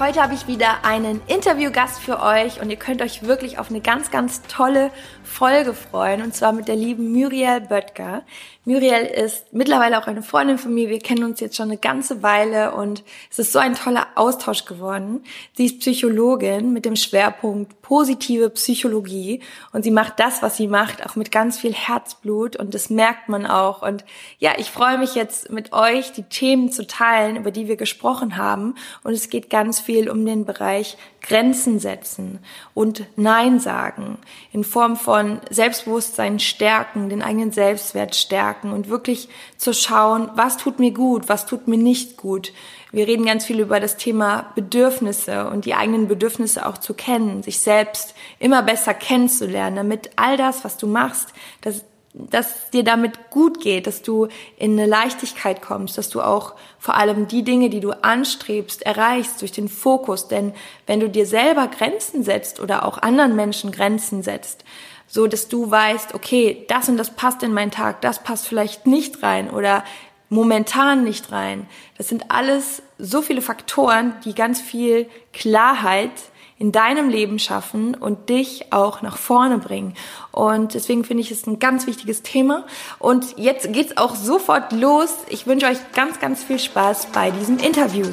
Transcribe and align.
Heute 0.00 0.22
habe 0.22 0.32
ich 0.32 0.46
wieder 0.46 0.82
einen 0.82 1.20
Interviewgast 1.26 2.00
für 2.00 2.22
euch 2.22 2.62
und 2.62 2.70
ihr 2.70 2.78
könnt 2.78 3.02
euch 3.02 3.24
wirklich 3.24 3.58
auf 3.58 3.68
eine 3.68 3.82
ganz, 3.82 4.10
ganz 4.10 4.40
tolle 4.48 4.90
Folge 5.30 5.74
freuen 5.74 6.22
und 6.22 6.34
zwar 6.34 6.52
mit 6.52 6.66
der 6.66 6.76
lieben 6.76 7.12
Muriel 7.12 7.60
Böttger. 7.60 8.24
Muriel 8.64 9.06
ist 9.06 9.52
mittlerweile 9.52 9.98
auch 9.98 10.06
eine 10.06 10.22
Freundin 10.22 10.58
von 10.58 10.74
mir. 10.74 10.90
Wir 10.90 10.98
kennen 10.98 11.24
uns 11.24 11.40
jetzt 11.40 11.56
schon 11.56 11.70
eine 11.70 11.78
ganze 11.78 12.22
Weile 12.22 12.74
und 12.74 13.04
es 13.30 13.38
ist 13.38 13.52
so 13.52 13.58
ein 13.58 13.74
toller 13.74 14.08
Austausch 14.16 14.66
geworden. 14.66 15.24
Sie 15.54 15.64
ist 15.66 15.80
Psychologin 15.80 16.72
mit 16.72 16.84
dem 16.84 16.96
Schwerpunkt 16.96 17.80
positive 17.80 18.50
Psychologie 18.50 19.40
und 19.72 19.82
sie 19.82 19.90
macht 19.90 20.20
das, 20.20 20.42
was 20.42 20.56
sie 20.56 20.68
macht, 20.68 21.06
auch 21.06 21.16
mit 21.16 21.32
ganz 21.32 21.58
viel 21.58 21.72
Herzblut 21.72 22.56
und 22.56 22.74
das 22.74 22.90
merkt 22.90 23.28
man 23.28 23.46
auch. 23.46 23.82
Und 23.82 24.04
ja, 24.40 24.52
ich 24.58 24.70
freue 24.70 24.98
mich 24.98 25.14
jetzt 25.14 25.50
mit 25.50 25.72
euch, 25.72 26.12
die 26.12 26.24
Themen 26.24 26.70
zu 26.70 26.86
teilen, 26.86 27.36
über 27.36 27.52
die 27.52 27.66
wir 27.66 27.76
gesprochen 27.76 28.36
haben. 28.36 28.74
Und 29.04 29.12
es 29.12 29.30
geht 29.30 29.48
ganz 29.48 29.80
viel 29.80 30.10
um 30.10 30.26
den 30.26 30.44
Bereich 30.44 30.98
Grenzen 31.20 31.78
setzen 31.78 32.38
und 32.74 33.04
Nein 33.16 33.60
sagen 33.60 34.18
in 34.52 34.64
Form 34.64 34.96
von 34.96 35.40
Selbstbewusstsein 35.50 36.38
stärken, 36.38 37.08
den 37.08 37.22
eigenen 37.22 37.52
Selbstwert 37.52 38.14
stärken 38.14 38.72
und 38.72 38.88
wirklich 38.88 39.28
zu 39.56 39.74
schauen, 39.74 40.30
was 40.34 40.56
tut 40.56 40.78
mir 40.78 40.92
gut, 40.92 41.28
was 41.28 41.46
tut 41.46 41.68
mir 41.68 41.76
nicht 41.76 42.16
gut. 42.16 42.52
Wir 42.92 43.06
reden 43.06 43.26
ganz 43.26 43.44
viel 43.44 43.60
über 43.60 43.78
das 43.78 43.96
Thema 43.96 44.50
Bedürfnisse 44.54 45.48
und 45.48 45.64
die 45.64 45.74
eigenen 45.74 46.08
Bedürfnisse 46.08 46.66
auch 46.66 46.78
zu 46.78 46.94
kennen, 46.94 47.42
sich 47.42 47.60
selbst 47.60 48.14
immer 48.38 48.62
besser 48.62 48.94
kennenzulernen, 48.94 49.76
damit 49.76 50.10
all 50.16 50.36
das, 50.36 50.64
was 50.64 50.76
du 50.76 50.86
machst, 50.86 51.28
das 51.60 51.84
dass 52.12 52.70
dir 52.70 52.82
damit 52.82 53.30
gut 53.30 53.60
geht, 53.60 53.86
dass 53.86 54.02
du 54.02 54.26
in 54.56 54.72
eine 54.72 54.86
Leichtigkeit 54.86 55.62
kommst, 55.62 55.96
dass 55.96 56.08
du 56.08 56.20
auch 56.20 56.54
vor 56.78 56.96
allem 56.96 57.28
die 57.28 57.44
Dinge, 57.44 57.70
die 57.70 57.80
du 57.80 57.92
anstrebst, 58.02 58.82
erreichst 58.82 59.40
durch 59.40 59.52
den 59.52 59.68
Fokus. 59.68 60.26
Denn 60.26 60.52
wenn 60.86 60.98
du 60.98 61.08
dir 61.08 61.26
selber 61.26 61.68
Grenzen 61.68 62.24
setzt 62.24 62.58
oder 62.58 62.84
auch 62.84 62.98
anderen 62.98 63.36
Menschen 63.36 63.70
Grenzen 63.70 64.22
setzt, 64.22 64.64
so 65.06 65.26
dass 65.28 65.48
du 65.48 65.70
weißt, 65.70 66.14
okay, 66.14 66.64
das 66.68 66.88
und 66.88 66.96
das 66.96 67.10
passt 67.10 67.42
in 67.42 67.52
meinen 67.52 67.70
Tag, 67.70 68.00
das 68.00 68.22
passt 68.22 68.46
vielleicht 68.46 68.86
nicht 68.86 69.22
rein 69.22 69.50
oder 69.50 69.84
momentan 70.28 71.04
nicht 71.04 71.30
rein. 71.32 71.68
Das 71.96 72.08
sind 72.08 72.30
alles 72.30 72.82
so 72.98 73.22
viele 73.22 73.42
Faktoren, 73.42 74.14
die 74.24 74.34
ganz 74.34 74.60
viel 74.60 75.08
Klarheit 75.32 76.12
in 76.60 76.72
deinem 76.72 77.08
Leben 77.08 77.38
schaffen 77.38 77.94
und 77.94 78.28
dich 78.28 78.66
auch 78.70 79.00
nach 79.00 79.16
vorne 79.16 79.56
bringen. 79.56 79.94
Und 80.30 80.74
deswegen 80.74 81.04
finde 81.04 81.22
ich 81.22 81.30
es 81.30 81.46
ein 81.46 81.58
ganz 81.58 81.86
wichtiges 81.86 82.22
Thema. 82.22 82.66
Und 82.98 83.38
jetzt 83.38 83.72
geht's 83.72 83.96
auch 83.96 84.14
sofort 84.14 84.70
los. 84.72 85.08
Ich 85.30 85.46
wünsche 85.46 85.66
euch 85.66 85.78
ganz, 85.94 86.20
ganz 86.20 86.44
viel 86.44 86.58
Spaß 86.58 87.06
bei 87.14 87.30
diesem 87.30 87.56
Interview. 87.56 88.06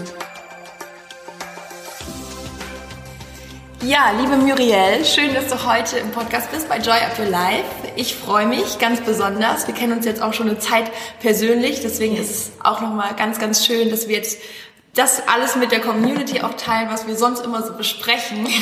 Ja, 3.83 4.11
liebe 4.19 4.37
Muriel, 4.37 5.03
schön, 5.05 5.33
dass 5.33 5.47
du 5.47 5.69
heute 5.69 5.97
im 5.99 6.11
Podcast 6.11 6.49
bist 6.51 6.67
bei 6.67 6.77
Joy 6.77 6.97
Up 6.99 7.19
Your 7.19 7.25
Life. 7.25 7.65
Ich 7.95 8.15
freue 8.15 8.45
mich 8.45 8.79
ganz 8.79 9.01
besonders. 9.01 9.67
Wir 9.67 9.73
kennen 9.73 9.93
uns 9.93 10.05
jetzt 10.05 10.21
auch 10.21 10.33
schon 10.33 10.49
eine 10.49 10.57
Zeit 10.57 10.89
persönlich, 11.19 11.81
deswegen 11.81 12.15
ist 12.15 12.29
es 12.29 12.51
auch 12.63 12.81
nochmal 12.81 13.13
ganz, 13.15 13.39
ganz 13.39 13.65
schön, 13.65 13.89
dass 13.89 14.07
wir 14.07 14.15
jetzt 14.15 14.39
das 14.97 15.27
alles 15.27 15.55
mit 15.55 15.71
der 15.71 15.79
Community 15.79 16.41
auch 16.41 16.55
teilen, 16.55 16.89
was 16.89 17.07
wir 17.07 17.15
sonst 17.15 17.45
immer 17.45 17.63
so 17.63 17.73
besprechen. 17.73 18.47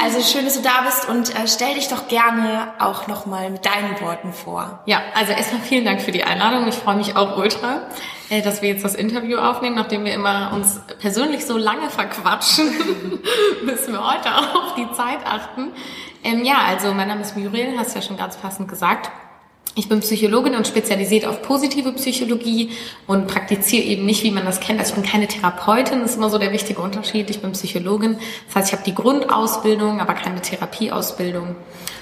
Also 0.00 0.20
schön, 0.20 0.44
dass 0.44 0.54
du 0.54 0.62
da 0.62 0.82
bist 0.84 1.08
und 1.08 1.34
äh, 1.34 1.48
stell 1.48 1.74
dich 1.74 1.88
doch 1.88 2.06
gerne 2.06 2.72
auch 2.78 3.08
nochmal 3.08 3.50
mit 3.50 3.66
deinen 3.66 4.00
Worten 4.00 4.32
vor. 4.32 4.80
Ja, 4.86 5.00
also 5.14 5.32
erstmal 5.32 5.60
vielen 5.62 5.84
Dank 5.84 6.02
für 6.02 6.12
die 6.12 6.22
Einladung. 6.22 6.68
Ich 6.68 6.76
freue 6.76 6.94
mich 6.94 7.16
auch 7.16 7.36
ultra, 7.36 7.88
äh, 8.28 8.40
dass 8.40 8.62
wir 8.62 8.68
jetzt 8.68 8.84
das 8.84 8.94
Interview 8.94 9.38
aufnehmen, 9.38 9.74
nachdem 9.74 10.04
wir 10.04 10.14
immer 10.14 10.52
uns 10.54 10.80
persönlich 11.00 11.46
so 11.46 11.56
lange 11.56 11.90
verquatschen, 11.90 12.66
müssen 13.64 13.92
wir 13.92 14.06
heute 14.06 14.28
auch 14.36 14.54
auf 14.62 14.74
die 14.76 14.90
Zeit 14.92 15.26
achten. 15.26 15.72
Ähm, 16.22 16.44
ja, 16.44 16.58
also 16.66 16.94
mein 16.94 17.08
Name 17.08 17.22
ist 17.22 17.36
Muriel, 17.36 17.76
hast 17.76 17.96
ja 17.96 18.02
schon 18.02 18.16
ganz 18.16 18.36
passend 18.36 18.68
gesagt. 18.68 19.10
Ich 19.78 19.88
bin 19.88 20.00
Psychologin 20.00 20.56
und 20.56 20.66
spezialisiert 20.66 21.24
auf 21.24 21.40
positive 21.40 21.92
Psychologie 21.92 22.70
und 23.06 23.28
praktiziere 23.28 23.84
eben 23.84 24.06
nicht, 24.06 24.24
wie 24.24 24.32
man 24.32 24.44
das 24.44 24.58
kennt. 24.58 24.80
Also 24.80 24.90
ich 24.90 25.00
bin 25.00 25.08
keine 25.08 25.28
Therapeutin, 25.28 26.00
das 26.00 26.10
ist 26.10 26.16
immer 26.16 26.30
so 26.30 26.38
der 26.38 26.50
wichtige 26.50 26.82
Unterschied. 26.82 27.30
Ich 27.30 27.40
bin 27.40 27.52
Psychologin. 27.52 28.18
Das 28.48 28.56
heißt, 28.56 28.68
ich 28.68 28.72
habe 28.72 28.82
die 28.84 28.94
Grundausbildung, 28.96 30.00
aber 30.00 30.14
keine 30.14 30.42
Therapieausbildung. 30.42 31.54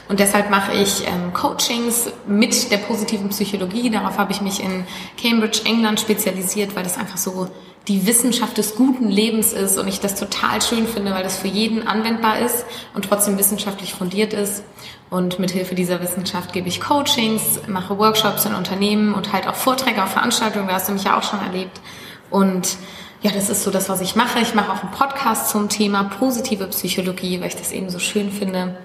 Und 0.09 0.21
deshalb 0.21 0.49
mache 0.49 0.73
ich 0.73 1.07
ähm, 1.07 1.35
Coachings 1.35 2.11
mit 2.27 2.71
der 2.71 2.79
positiven 2.79 3.29
Psychologie. 3.29 3.91
Darauf 3.91 4.17
habe 4.17 4.33
ich 4.33 4.41
mich 4.41 4.65
in 4.65 4.87
Cambridge, 5.21 5.61
England 5.67 6.01
spezialisiert, 6.01 6.75
weil 6.77 6.85
das 6.85 6.97
einfach 6.97 7.19
so 7.19 7.51
die 7.89 8.07
Wissenschaft 8.07 8.59
des 8.59 8.75
guten 8.75 9.09
Lebens 9.09 9.53
ist 9.53 9.79
und 9.79 9.87
ich 9.87 10.01
das 10.01 10.17
total 10.17 10.61
schön 10.61 10.89
finde, 10.89 11.13
weil 11.13 11.23
das 11.23 11.39
für 11.39 11.49
jeden 11.49 11.87
anwendbar 11.87 12.41
ist 12.41 12.65
und 12.95 13.05
trotzdem 13.05 13.39
wissenschaftlich 13.39 13.95
fundiert 13.95 14.33
ist. 14.33 14.65
Und 15.09 15.39
mithilfe 15.39 15.77
dieser 15.77 16.03
Wissenschaft 16.03 16.53
gebe 16.53 16.69
ich 16.69 16.81
Coachings, 16.81 17.61
mache 17.69 17.97
Workshops 17.97 18.45
in 18.45 18.55
Unternehmen 18.55 19.15
und 19.15 19.33
halt 19.33 19.47
auch 19.47 19.55
Vorträge 19.55 20.03
auf 20.03 20.11
Veranstaltungen, 20.11 20.67
da 20.67 20.75
hast 20.75 20.89
du 20.89 20.93
mich 20.93 21.05
ja 21.05 21.17
auch 21.17 21.23
schon 21.23 21.41
erlebt. 21.41 21.81
Und 22.29 22.77
ja, 23.23 23.31
das 23.31 23.49
ist 23.49 23.63
so 23.63 23.71
das, 23.71 23.89
was 23.89 24.01
ich 24.01 24.17
mache. 24.17 24.41
Ich 24.41 24.55
mache 24.55 24.73
auch 24.73 24.83
einen 24.83 24.91
Podcast 24.91 25.51
zum 25.51 25.69
Thema 25.69 26.05
positive 26.05 26.67
Psychologie, 26.67 27.41
weil 27.41 27.49
ich 27.49 27.57
das 27.57 27.71
eben 27.71 27.89
so 27.89 28.01
schön 28.01 28.33
finde, 28.33 28.77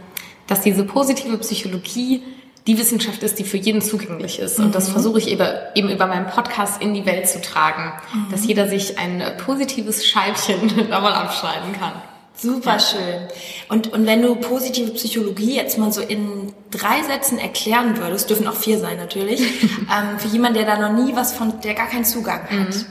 dass 0.45 0.61
diese 0.61 0.83
positive 0.83 1.37
Psychologie 1.39 2.21
die 2.67 2.77
Wissenschaft 2.77 3.23
ist, 3.23 3.39
die 3.39 3.43
für 3.43 3.57
jeden 3.57 3.81
zugänglich 3.81 4.39
ist. 4.39 4.59
Und 4.59 4.75
das 4.75 4.89
mhm. 4.89 4.93
versuche 4.93 5.19
ich 5.19 5.27
eben, 5.27 5.47
eben 5.73 5.89
über 5.89 6.05
meinen 6.07 6.27
Podcast 6.27 6.81
in 6.81 6.93
die 6.93 7.05
Welt 7.05 7.27
zu 7.27 7.41
tragen, 7.41 7.93
mhm. 8.13 8.31
dass 8.31 8.45
jeder 8.45 8.67
sich 8.67 8.99
ein 8.99 9.23
positives 9.43 10.05
Scheibchen 10.05 10.71
da 10.89 10.99
mal 10.99 11.13
abschneiden 11.13 11.73
kann. 11.73 11.93
Super 12.35 12.79
schön. 12.79 13.27
Und, 13.67 13.93
und 13.93 14.07
wenn 14.07 14.21
du 14.21 14.35
positive 14.35 14.91
Psychologie 14.91 15.55
jetzt 15.55 15.77
mal 15.77 15.91
so 15.91 16.01
in 16.01 16.53
drei 16.71 17.03
Sätzen 17.03 17.37
erklären 17.37 17.97
würdest, 17.97 18.29
dürfen 18.29 18.47
auch 18.47 18.55
vier 18.55 18.79
sein 18.79 18.97
natürlich, 18.97 19.41
ähm, 19.63 20.17
für 20.17 20.27
jemanden, 20.27 20.57
der 20.57 20.65
da 20.65 20.89
noch 20.89 21.03
nie 21.03 21.15
was 21.15 21.33
von, 21.33 21.61
der 21.61 21.75
gar 21.75 21.87
keinen 21.87 22.05
Zugang 22.05 22.41
hat. 22.43 22.51
Mhm. 22.51 22.85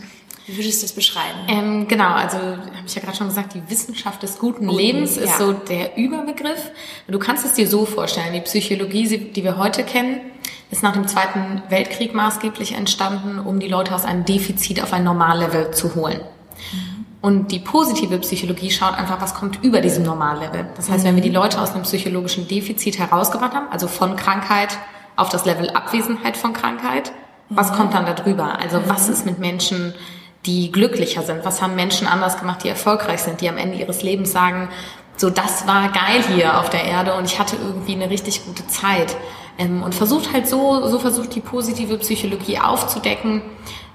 Wie 0.50 0.56
würdest 0.56 0.82
du 0.82 0.86
das 0.86 0.92
beschreiben? 0.92 1.38
Ähm, 1.46 1.86
genau, 1.86 2.12
also 2.12 2.38
habe 2.38 2.86
ich 2.86 2.94
ja 2.94 3.02
gerade 3.02 3.16
schon 3.16 3.28
gesagt, 3.28 3.54
die 3.54 3.62
Wissenschaft 3.70 4.20
des 4.22 4.38
guten, 4.38 4.66
guten 4.66 4.78
Lebens 4.78 5.16
ist 5.16 5.30
ja. 5.30 5.38
so 5.38 5.52
der 5.52 5.96
Überbegriff. 5.96 6.72
Du 7.06 7.20
kannst 7.20 7.44
es 7.44 7.52
dir 7.52 7.68
so 7.68 7.86
vorstellen, 7.86 8.32
die 8.32 8.40
Psychologie, 8.40 9.18
die 9.18 9.44
wir 9.44 9.58
heute 9.58 9.84
kennen, 9.84 10.20
ist 10.72 10.82
nach 10.82 10.94
dem 10.94 11.06
Zweiten 11.06 11.62
Weltkrieg 11.68 12.14
maßgeblich 12.14 12.72
entstanden, 12.72 13.38
um 13.38 13.60
die 13.60 13.68
Leute 13.68 13.94
aus 13.94 14.04
einem 14.04 14.24
Defizit 14.24 14.82
auf 14.82 14.92
ein 14.92 15.04
Normallevel 15.04 15.70
zu 15.70 15.94
holen. 15.94 16.20
Mhm. 16.72 17.06
Und 17.20 17.52
die 17.52 17.60
positive 17.60 18.18
Psychologie 18.18 18.72
schaut 18.72 18.94
einfach, 18.94 19.20
was 19.20 19.34
kommt 19.34 19.62
über 19.62 19.80
diesem 19.80 20.02
Normallevel. 20.02 20.66
Das 20.74 20.90
heißt, 20.90 21.04
wenn 21.04 21.14
wir 21.14 21.22
die 21.22 21.30
Leute 21.30 21.60
aus 21.60 21.72
einem 21.74 21.82
psychologischen 21.82 22.48
Defizit 22.48 22.98
herausgebracht 22.98 23.54
haben, 23.54 23.68
also 23.70 23.86
von 23.86 24.16
Krankheit 24.16 24.76
auf 25.14 25.28
das 25.28 25.44
Level 25.44 25.70
Abwesenheit 25.70 26.36
von 26.36 26.54
Krankheit, 26.54 27.12
was 27.50 27.70
mhm. 27.70 27.76
kommt 27.76 27.94
dann 27.94 28.06
darüber? 28.06 28.58
Also 28.58 28.80
was 28.86 29.08
ist 29.08 29.26
mit 29.26 29.38
Menschen, 29.38 29.94
die 30.46 30.72
glücklicher 30.72 31.22
sind? 31.22 31.44
Was 31.44 31.60
haben 31.60 31.76
Menschen 31.76 32.06
anders 32.06 32.38
gemacht, 32.38 32.64
die 32.64 32.68
erfolgreich 32.68 33.20
sind, 33.20 33.40
die 33.40 33.48
am 33.48 33.58
Ende 33.58 33.78
ihres 33.78 34.02
Lebens 34.02 34.32
sagen, 34.32 34.68
so 35.16 35.28
das 35.28 35.66
war 35.66 35.90
geil 35.90 36.24
hier 36.34 36.58
auf 36.58 36.70
der 36.70 36.84
Erde 36.84 37.14
und 37.14 37.26
ich 37.26 37.38
hatte 37.38 37.56
irgendwie 37.56 37.92
eine 37.92 38.08
richtig 38.08 38.46
gute 38.46 38.66
Zeit. 38.66 39.16
Ähm, 39.58 39.82
und 39.82 39.94
versucht 39.94 40.32
halt 40.32 40.48
so, 40.48 40.86
so 40.86 40.98
versucht 40.98 41.34
die 41.34 41.40
positive 41.40 41.98
Psychologie 41.98 42.58
aufzudecken, 42.58 43.42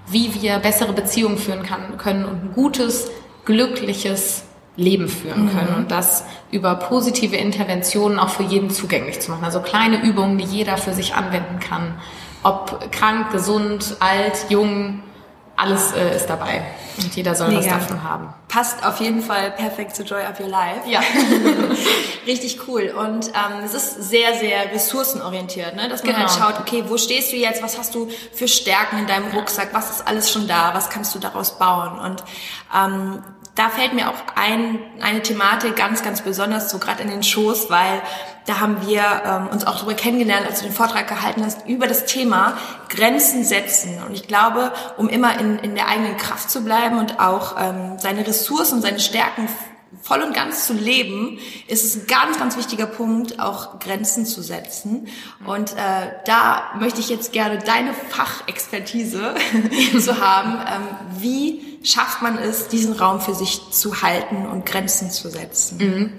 wie 0.08 0.40
wir 0.40 0.60
bessere 0.60 0.94
Beziehungen 0.94 1.38
führen 1.38 1.64
kann, 1.64 1.98
können 1.98 2.26
und 2.26 2.44
ein 2.44 2.52
gutes, 2.54 3.10
glückliches 3.46 4.44
Leben 4.78 5.08
führen 5.08 5.50
können 5.50 5.72
mhm. 5.72 5.78
und 5.78 5.92
das 5.92 6.26
über 6.52 6.76
positive 6.76 7.38
Interventionen 7.38 8.20
auch 8.20 8.30
für 8.30 8.44
jeden 8.44 8.70
zugänglich 8.70 9.20
zu 9.22 9.32
machen. 9.32 9.46
Also 9.46 9.62
kleine 9.62 10.04
Übungen, 10.04 10.38
die 10.38 10.44
jeder 10.44 10.78
für 10.78 10.94
sich 10.94 11.16
anwenden 11.16 11.60
kann. 11.60 11.96
Ob 12.44 12.92
krank, 12.92 13.32
gesund, 13.32 13.96
alt, 14.00 14.46
jung, 14.50 15.02
alles 15.56 15.94
äh, 15.94 16.16
ist 16.16 16.28
dabei. 16.28 16.64
Und 16.98 17.16
jeder 17.16 17.36
soll 17.36 17.50
Mega. 17.50 17.60
was 17.60 17.68
davon 17.68 18.04
haben. 18.04 18.34
Passt 18.48 18.86
auf 18.86 19.00
jeden 19.00 19.22
Fall 19.22 19.52
perfekt 19.52 19.96
zu 19.96 20.04
Joy 20.04 20.22
of 20.24 20.40
Your 20.40 20.48
Life. 20.48 20.88
Ja. 20.88 21.02
Richtig 22.28 22.68
cool. 22.68 22.94
Und 22.98 23.28
ähm, 23.28 23.64
es 23.66 23.74
ist 23.74 24.10
sehr, 24.10 24.36
sehr 24.36 24.72
ressourcenorientiert, 24.72 25.76
ne? 25.76 25.90
dass 25.90 26.04
man 26.04 26.16
halt 26.16 26.28
genau. 26.30 26.46
halt 26.46 26.56
schaut, 26.56 26.62
okay, 26.62 26.84
wo 26.88 26.98
stehst 26.98 27.32
du 27.32 27.38
jetzt? 27.38 27.62
Was 27.62 27.78
hast 27.78 27.96
du 27.96 28.10
für 28.34 28.48
Stärken 28.48 29.00
in 29.00 29.08
deinem 29.08 29.32
Rucksack? 29.32 29.70
Was 29.74 29.90
ist 29.92 30.08
alles 30.08 30.32
schon 30.32 30.48
da? 30.48 30.74
Was 30.74 30.90
kannst 30.90 31.14
du 31.16 31.20
daraus 31.20 31.58
bauen? 31.58 32.00
Und 32.00 32.24
ähm, 32.74 33.24
da 33.56 33.70
fällt 33.70 33.94
mir 33.94 34.10
auch 34.10 34.22
ein, 34.36 34.80
eine 35.02 35.22
Thematik 35.22 35.78
ganz, 35.78 36.04
ganz 36.04 36.22
besonders 36.22 36.70
so 36.70 36.78
gerade 36.78 37.02
in 37.02 37.10
den 37.10 37.24
Shows, 37.24 37.70
weil 37.70 38.02
da 38.46 38.60
haben 38.60 38.86
wir 38.86 39.02
ähm, 39.26 39.48
uns 39.48 39.66
auch 39.66 39.78
darüber 39.78 39.94
kennengelernt, 39.94 40.46
als 40.46 40.60
du 40.60 40.66
den 40.66 40.74
Vortrag 40.74 41.08
gehalten 41.08 41.44
hast, 41.44 41.66
über 41.66 41.88
das 41.88 42.06
Thema 42.06 42.58
Grenzen 42.90 43.44
setzen. 43.44 44.04
Und 44.06 44.14
ich 44.14 44.28
glaube, 44.28 44.74
um 44.98 45.08
immer 45.08 45.40
in, 45.40 45.58
in 45.60 45.74
der 45.74 45.88
eigenen 45.88 46.18
Kraft 46.18 46.52
zu 46.52 46.64
bleiben 46.64 47.00
und 47.00 47.20
auch 47.20 47.56
ähm, 47.60 47.98
seine 47.98 48.28
Ressourcen, 48.28 48.82
seine 48.82 49.00
Stärken 49.00 49.48
voll 50.02 50.22
und 50.22 50.36
ganz 50.36 50.68
zu 50.68 50.74
leben, 50.74 51.40
ist 51.68 51.84
es 51.84 51.96
ein 51.96 52.08
ganz, 52.08 52.38
ganz 52.38 52.58
wichtiger 52.58 52.86
Punkt, 52.86 53.40
auch 53.40 53.80
Grenzen 53.80 54.26
zu 54.26 54.42
setzen. 54.44 55.08
Und 55.46 55.72
äh, 55.72 56.12
da 56.26 56.72
möchte 56.80 57.00
ich 57.00 57.10
jetzt 57.10 57.32
gerne 57.32 57.60
deine 57.60 57.94
Fachexpertise 57.94 59.34
zu 60.00 60.20
haben. 60.20 60.60
Ähm, 60.60 61.20
wie 61.20 61.75
schafft 61.86 62.22
man 62.22 62.38
es, 62.38 62.68
diesen 62.68 62.94
Raum 62.94 63.22
für 63.22 63.34
sich 63.34 63.72
zu 63.72 64.02
halten 64.02 64.46
und 64.46 64.66
Grenzen 64.66 65.12
zu 65.12 65.30
setzen? 65.30 65.78
Mhm. 65.78 66.14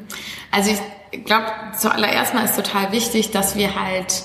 Also 0.51 0.71
ich 1.11 1.25
glaube, 1.25 1.47
zuallererst 1.79 2.33
mal 2.35 2.45
ist 2.45 2.57
total 2.57 2.93
wichtig, 2.93 3.31
dass 3.33 3.57
wir 3.57 3.75
halt 3.75 4.23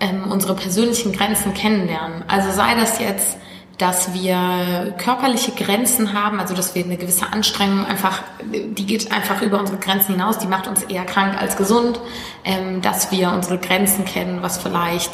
ähm, 0.00 0.30
unsere 0.30 0.54
persönlichen 0.54 1.12
Grenzen 1.12 1.52
kennenlernen. 1.52 2.24
Also 2.28 2.52
sei 2.52 2.74
das 2.74 3.00
jetzt 3.00 3.36
dass 3.78 4.12
wir 4.12 4.92
körperliche 4.98 5.52
Grenzen 5.52 6.12
haben, 6.12 6.40
also 6.40 6.52
dass 6.52 6.74
wir 6.74 6.84
eine 6.84 6.96
gewisse 6.96 7.32
Anstrengung 7.32 7.86
einfach, 7.86 8.24
die 8.42 8.84
geht 8.84 9.12
einfach 9.12 9.40
über 9.40 9.60
unsere 9.60 9.78
Grenzen 9.78 10.14
hinaus, 10.14 10.38
die 10.38 10.48
macht 10.48 10.66
uns 10.66 10.82
eher 10.82 11.04
krank 11.04 11.40
als 11.40 11.56
gesund, 11.56 12.00
ähm, 12.44 12.82
dass 12.82 13.12
wir 13.12 13.30
unsere 13.30 13.56
Grenzen 13.58 14.04
kennen, 14.04 14.42
was 14.42 14.58
vielleicht, 14.58 15.12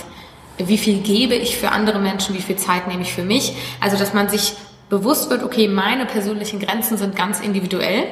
wie 0.56 0.78
viel 0.78 1.00
gebe 1.00 1.34
ich 1.34 1.58
für 1.58 1.72
andere 1.72 1.98
Menschen, 1.98 2.34
wie 2.34 2.40
viel 2.40 2.56
Zeit 2.56 2.88
nehme 2.88 3.02
ich 3.02 3.12
für 3.12 3.22
mich, 3.22 3.54
also 3.80 3.98
dass 3.98 4.14
man 4.14 4.30
sich 4.30 4.54
bewusst 4.98 5.28
wird, 5.28 5.42
okay, 5.42 5.66
meine 5.66 6.06
persönlichen 6.06 6.60
Grenzen 6.60 6.96
sind 6.96 7.16
ganz 7.16 7.40
individuell 7.40 8.04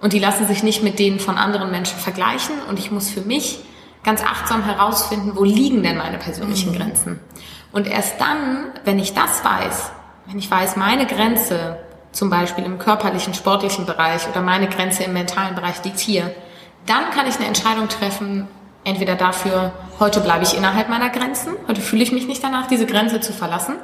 und 0.00 0.12
die 0.12 0.18
lassen 0.18 0.46
sich 0.46 0.62
nicht 0.62 0.82
mit 0.82 0.98
denen 0.98 1.20
von 1.20 1.38
anderen 1.38 1.70
Menschen 1.70 1.98
vergleichen 1.98 2.54
und 2.68 2.78
ich 2.78 2.90
muss 2.90 3.08
für 3.08 3.22
mich 3.22 3.60
ganz 4.04 4.22
achtsam 4.22 4.62
herausfinden, 4.64 5.32
wo 5.34 5.44
liegen 5.44 5.82
denn 5.82 5.96
meine 5.96 6.18
persönlichen 6.18 6.72
mhm. 6.72 6.76
Grenzen. 6.76 7.20
Und 7.72 7.86
erst 7.86 8.20
dann, 8.20 8.66
wenn 8.84 8.98
ich 8.98 9.14
das 9.14 9.42
weiß, 9.42 9.90
wenn 10.26 10.38
ich 10.38 10.50
weiß, 10.50 10.76
meine 10.76 11.06
Grenze 11.06 11.78
zum 12.12 12.28
Beispiel 12.28 12.64
im 12.64 12.78
körperlichen, 12.78 13.32
sportlichen 13.32 13.86
Bereich 13.86 14.28
oder 14.28 14.42
meine 14.42 14.68
Grenze 14.68 15.04
im 15.04 15.14
mentalen 15.14 15.54
Bereich 15.54 15.82
liegt 15.84 15.98
hier, 15.98 16.34
dann 16.84 17.10
kann 17.10 17.26
ich 17.26 17.36
eine 17.36 17.46
Entscheidung 17.46 17.88
treffen, 17.88 18.48
entweder 18.84 19.14
dafür, 19.14 19.72
heute 19.98 20.20
bleibe 20.20 20.44
ich 20.44 20.54
innerhalb 20.54 20.90
meiner 20.90 21.08
Grenzen, 21.08 21.54
heute 21.66 21.80
fühle 21.80 22.02
ich 22.02 22.12
mich 22.12 22.26
nicht 22.26 22.44
danach, 22.44 22.66
diese 22.66 22.84
Grenze 22.84 23.20
zu 23.20 23.32
verlassen. 23.32 23.76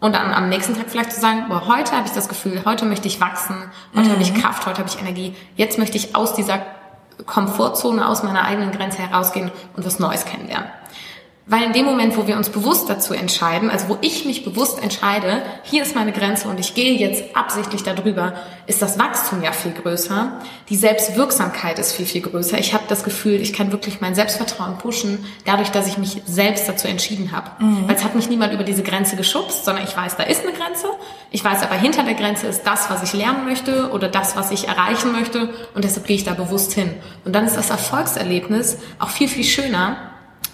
Und 0.00 0.14
dann 0.14 0.32
am 0.32 0.48
nächsten 0.48 0.74
Tag 0.74 0.86
vielleicht 0.88 1.12
zu 1.12 1.20
sagen, 1.20 1.44
boah, 1.48 1.66
heute 1.68 1.92
habe 1.92 2.06
ich 2.06 2.12
das 2.12 2.28
Gefühl, 2.28 2.62
heute 2.64 2.86
möchte 2.86 3.06
ich 3.06 3.20
wachsen, 3.20 3.70
heute 3.94 4.08
mhm. 4.08 4.12
habe 4.12 4.22
ich 4.22 4.34
Kraft, 4.34 4.66
heute 4.66 4.78
habe 4.78 4.88
ich 4.88 4.98
Energie, 4.98 5.36
jetzt 5.56 5.78
möchte 5.78 5.98
ich 5.98 6.16
aus 6.16 6.34
dieser 6.34 6.60
Komfortzone, 7.26 8.08
aus 8.08 8.22
meiner 8.22 8.44
eigenen 8.44 8.72
Grenze 8.72 8.98
herausgehen 8.98 9.50
und 9.76 9.84
was 9.84 9.98
Neues 9.98 10.24
kennenlernen. 10.24 10.70
Weil 11.50 11.64
in 11.64 11.72
dem 11.72 11.84
Moment, 11.84 12.16
wo 12.16 12.28
wir 12.28 12.36
uns 12.36 12.48
bewusst 12.48 12.88
dazu 12.88 13.12
entscheiden, 13.12 13.70
also 13.70 13.88
wo 13.88 13.98
ich 14.02 14.24
mich 14.24 14.44
bewusst 14.44 14.80
entscheide, 14.80 15.42
hier 15.64 15.82
ist 15.82 15.96
meine 15.96 16.12
Grenze 16.12 16.46
und 16.46 16.60
ich 16.60 16.74
gehe 16.74 16.92
jetzt 16.96 17.34
absichtlich 17.34 17.82
darüber, 17.82 18.34
ist 18.68 18.80
das 18.80 19.00
Wachstum 19.00 19.42
ja 19.42 19.50
viel 19.50 19.72
größer. 19.72 20.38
Die 20.68 20.76
Selbstwirksamkeit 20.76 21.80
ist 21.80 21.90
viel, 21.90 22.06
viel 22.06 22.20
größer. 22.20 22.56
Ich 22.60 22.72
habe 22.72 22.84
das 22.86 23.02
Gefühl, 23.02 23.40
ich 23.40 23.52
kann 23.52 23.72
wirklich 23.72 24.00
mein 24.00 24.14
Selbstvertrauen 24.14 24.78
pushen, 24.78 25.26
dadurch, 25.44 25.70
dass 25.70 25.88
ich 25.88 25.98
mich 25.98 26.22
selbst 26.24 26.68
dazu 26.68 26.86
entschieden 26.86 27.32
habe. 27.32 27.50
Mhm. 27.58 27.88
Weil 27.88 27.96
es 27.96 28.04
hat 28.04 28.14
mich 28.14 28.30
niemand 28.30 28.52
über 28.52 28.62
diese 28.62 28.84
Grenze 28.84 29.16
geschubst, 29.16 29.64
sondern 29.64 29.82
ich 29.82 29.96
weiß, 29.96 30.16
da 30.16 30.22
ist 30.22 30.44
eine 30.44 30.52
Grenze. 30.52 30.86
Ich 31.32 31.44
weiß 31.44 31.64
aber, 31.64 31.74
hinter 31.74 32.04
der 32.04 32.14
Grenze 32.14 32.46
ist 32.46 32.62
das, 32.62 32.88
was 32.90 33.02
ich 33.02 33.12
lernen 33.12 33.44
möchte 33.44 33.90
oder 33.90 34.06
das, 34.06 34.36
was 34.36 34.52
ich 34.52 34.68
erreichen 34.68 35.10
möchte 35.10 35.48
und 35.74 35.82
deshalb 35.82 36.06
gehe 36.06 36.14
ich 36.14 36.22
da 36.22 36.34
bewusst 36.34 36.74
hin. 36.74 36.94
Und 37.24 37.34
dann 37.34 37.44
ist 37.44 37.56
das 37.56 37.70
Erfolgserlebnis 37.70 38.78
auch 39.00 39.10
viel, 39.10 39.26
viel 39.26 39.42
schöner, 39.42 40.10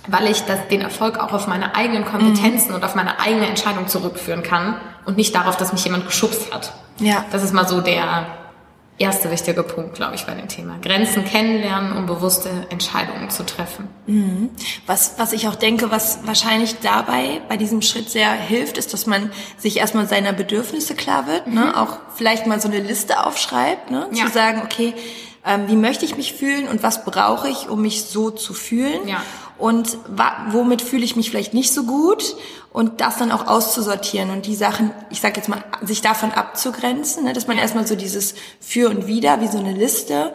weil 0.07 0.31
ich 0.31 0.43
das, 0.43 0.69
den 0.69 0.81
Erfolg 0.81 1.19
auch 1.19 1.33
auf 1.33 1.47
meine 1.47 1.75
eigenen 1.75 2.05
Kompetenzen 2.05 2.71
mhm. 2.71 2.77
und 2.77 2.85
auf 2.85 2.95
meine 2.95 3.21
eigene 3.21 3.47
Entscheidung 3.47 3.89
zurückführen 3.89 4.43
kann 4.43 4.77
und 5.05 5.17
nicht 5.17 5.35
darauf, 5.35 5.57
dass 5.57 5.73
mich 5.73 5.85
jemand 5.85 6.07
geschubst 6.07 6.53
hat. 6.53 6.73
Ja. 6.99 7.25
Das 7.31 7.43
ist 7.43 7.53
mal 7.53 7.69
so 7.69 7.81
der 7.81 8.27
erste 8.99 9.31
wichtige 9.31 9.63
Punkt, 9.63 9.95
glaube 9.95 10.15
ich, 10.15 10.25
bei 10.25 10.35
dem 10.35 10.49
Thema. 10.49 10.79
Grenzen 10.81 11.25
kennenlernen, 11.25 11.97
um 11.97 12.07
bewusste 12.07 12.49
Entscheidungen 12.71 13.29
zu 13.29 13.45
treffen. 13.45 13.89
Mhm. 14.07 14.51
Was, 14.87 15.15
was 15.19 15.33
ich 15.33 15.49
auch 15.49 15.55
denke, 15.55 15.91
was 15.91 16.21
wahrscheinlich 16.25 16.77
dabei 16.81 17.43
bei 17.49 17.57
diesem 17.57 17.83
Schritt 17.83 18.09
sehr 18.09 18.33
hilft, 18.33 18.79
ist, 18.79 18.95
dass 18.95 19.07
man 19.07 19.31
sich 19.59 19.79
erstmal 19.79 20.09
seiner 20.09 20.33
Bedürfnisse 20.33 20.95
klar 20.95 21.27
wird, 21.27 21.47
ne? 21.47 21.61
mhm. 21.61 21.67
ne? 21.67 21.81
auch 21.81 21.99
vielleicht 22.15 22.47
mal 22.47 22.61
so 22.61 22.69
eine 22.69 22.81
Liste 22.81 23.25
aufschreibt, 23.25 23.91
ne? 23.91 24.09
Ja. 24.13 24.27
zu 24.27 24.33
sagen, 24.33 24.63
okay, 24.65 24.95
ähm, 25.45 25.65
wie 25.69 25.77
möchte 25.77 26.05
ich 26.05 26.17
mich 26.17 26.33
fühlen 26.33 26.67
und 26.67 26.83
was 26.83 27.05
brauche 27.05 27.49
ich, 27.49 27.69
um 27.69 27.83
mich 27.83 28.05
so 28.05 28.31
zu 28.31 28.55
fühlen? 28.55 29.07
Ja 29.07 29.23
und 29.59 29.97
womit 30.51 30.83
fühle 30.83 31.05
ich 31.05 31.17
mich 31.17 31.31
vielleicht 31.31 31.55
nicht 31.55 31.73
so 31.73 31.85
gut? 31.85 32.37
Und 32.73 33.01
das 33.01 33.17
dann 33.17 33.33
auch 33.33 33.47
auszusortieren 33.47 34.29
und 34.29 34.45
die 34.45 34.55
Sachen, 34.55 34.91
ich 35.09 35.23
sage 35.23 35.37
jetzt 35.37 35.49
mal, 35.49 35.65
sich 35.81 36.03
davon 36.03 36.33
abzugrenzen, 36.33 37.25
ne, 37.25 37.33
dass 37.33 37.47
man 37.47 37.57
erstmal 37.57 37.87
so 37.87 37.97
dieses 37.97 38.35
Für 38.61 38.91
und 38.91 39.07
Wider, 39.07 39.41
wie 39.41 39.49
so 39.49 39.57
eine 39.57 39.73
Liste 39.73 40.35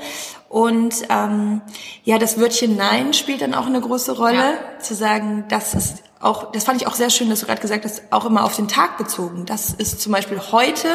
und 0.52 0.94
ähm, 1.10 1.62
ja, 2.04 2.18
das 2.18 2.38
Wörtchen 2.38 2.76
Nein 2.76 3.14
spielt 3.14 3.42
dann 3.42 3.54
auch 3.54 3.68
eine 3.68 3.80
große 3.80 4.18
Rolle, 4.18 4.36
ja. 4.36 4.80
zu 4.82 4.94
sagen, 4.94 5.46
das 5.48 5.74
ist 5.74 6.04
auch, 6.20 6.52
das 6.52 6.66
fand 6.66 6.80
ich 6.80 6.88
auch 6.88 6.94
sehr 6.94 7.10
schön, 7.10 7.30
dass 7.30 7.40
du 7.40 7.46
gerade 7.46 7.62
gesagt 7.62 7.86
hast, 7.86 8.04
auch 8.12 8.26
immer 8.26 8.44
auf 8.44 8.56
den 8.56 8.68
Tag 8.68 8.98
bezogen. 8.98 9.46
Das 9.46 9.74
ist 9.74 10.02
zum 10.02 10.12
Beispiel 10.12 10.40
heute 10.52 10.88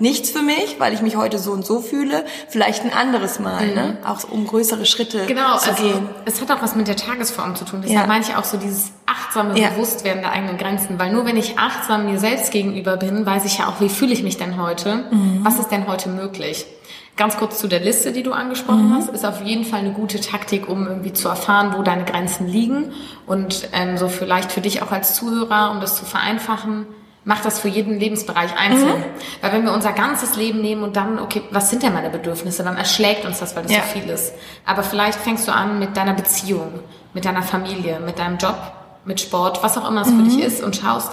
nichts 0.00 0.30
für 0.30 0.42
mich, 0.42 0.76
weil 0.78 0.92
ich 0.92 1.00
mich 1.00 1.16
heute 1.16 1.38
so 1.38 1.52
und 1.52 1.64
so 1.64 1.80
fühle. 1.80 2.26
Vielleicht 2.48 2.84
ein 2.84 2.92
anderes 2.92 3.38
Mal, 3.38 3.68
ne? 3.68 3.70
mhm. 3.70 3.74
ne? 3.74 3.98
Auch 4.04 4.28
um 4.28 4.46
größere 4.46 4.84
Schritte 4.84 5.26
genau, 5.26 5.56
zu 5.58 5.70
also 5.70 5.82
gehen. 5.82 6.08
Es 6.26 6.40
hat 6.40 6.50
auch 6.50 6.60
was 6.60 6.74
mit 6.74 6.88
der 6.88 6.96
Tagesform 6.96 7.54
zu 7.54 7.64
tun. 7.64 7.82
Deshalb 7.82 8.00
ja. 8.02 8.06
meine 8.06 8.24
ich 8.24 8.34
auch 8.34 8.44
so 8.44 8.58
dieses 8.58 8.90
achtsame 9.06 9.58
ja. 9.58 9.70
Bewusstwerden 9.70 10.22
der 10.22 10.32
eigenen 10.32 10.58
Grenzen. 10.58 10.98
Weil 10.98 11.12
nur 11.12 11.24
wenn 11.24 11.36
ich 11.36 11.56
achtsam 11.56 12.04
mir 12.04 12.18
selbst 12.18 12.50
gegenüber 12.50 12.96
bin, 12.96 13.24
weiß 13.24 13.44
ich 13.44 13.58
ja 13.58 13.68
auch, 13.68 13.80
wie 13.80 13.88
fühle 13.88 14.12
ich 14.12 14.24
mich 14.24 14.36
denn 14.36 14.60
heute? 14.60 15.06
Mhm. 15.10 15.40
Was 15.44 15.58
ist 15.60 15.70
denn 15.70 15.86
heute 15.86 16.08
möglich? 16.08 16.66
Ganz 17.16 17.36
kurz 17.36 17.58
zu 17.58 17.68
der 17.68 17.78
Liste, 17.78 18.10
die 18.10 18.24
du 18.24 18.32
angesprochen 18.32 18.88
mhm. 18.88 18.94
hast, 18.94 19.10
ist 19.10 19.24
auf 19.24 19.40
jeden 19.42 19.64
Fall 19.64 19.80
eine 19.80 19.92
gute 19.92 20.20
Taktik, 20.20 20.68
um 20.68 20.86
irgendwie 20.86 21.12
zu 21.12 21.28
erfahren, 21.28 21.74
wo 21.76 21.82
deine 21.82 22.04
Grenzen 22.04 22.48
liegen 22.48 22.92
und 23.26 23.68
ähm, 23.72 23.96
so 23.98 24.08
vielleicht 24.08 24.50
für 24.50 24.60
dich 24.60 24.82
auch 24.82 24.90
als 24.90 25.14
Zuhörer, 25.14 25.70
um 25.70 25.80
das 25.80 25.96
zu 25.96 26.04
vereinfachen, 26.04 26.86
mach 27.24 27.40
das 27.40 27.60
für 27.60 27.68
jeden 27.68 28.00
Lebensbereich 28.00 28.58
einzeln. 28.58 28.98
Mhm. 28.98 29.04
Weil 29.40 29.52
wenn 29.52 29.64
wir 29.64 29.72
unser 29.72 29.92
ganzes 29.92 30.34
Leben 30.34 30.60
nehmen 30.60 30.82
und 30.82 30.96
dann, 30.96 31.20
okay, 31.20 31.42
was 31.52 31.70
sind 31.70 31.84
denn 31.84 31.94
meine 31.94 32.10
Bedürfnisse, 32.10 32.64
dann 32.64 32.76
erschlägt 32.76 33.24
uns 33.24 33.38
das, 33.38 33.54
weil 33.54 33.62
das 33.62 33.72
ja. 33.72 33.82
so 33.82 34.00
viel 34.00 34.10
ist. 34.10 34.34
Aber 34.66 34.82
vielleicht 34.82 35.20
fängst 35.20 35.46
du 35.46 35.52
an 35.52 35.78
mit 35.78 35.96
deiner 35.96 36.14
Beziehung, 36.14 36.80
mit 37.12 37.24
deiner 37.24 37.42
Familie, 37.42 38.00
mit 38.00 38.18
deinem 38.18 38.38
Job, 38.38 38.56
mit 39.04 39.20
Sport, 39.20 39.62
was 39.62 39.78
auch 39.78 39.88
immer 39.88 40.02
es 40.02 40.08
mhm. 40.08 40.24
für 40.24 40.30
dich 40.30 40.44
ist 40.44 40.64
und 40.64 40.74
schaust, 40.74 41.12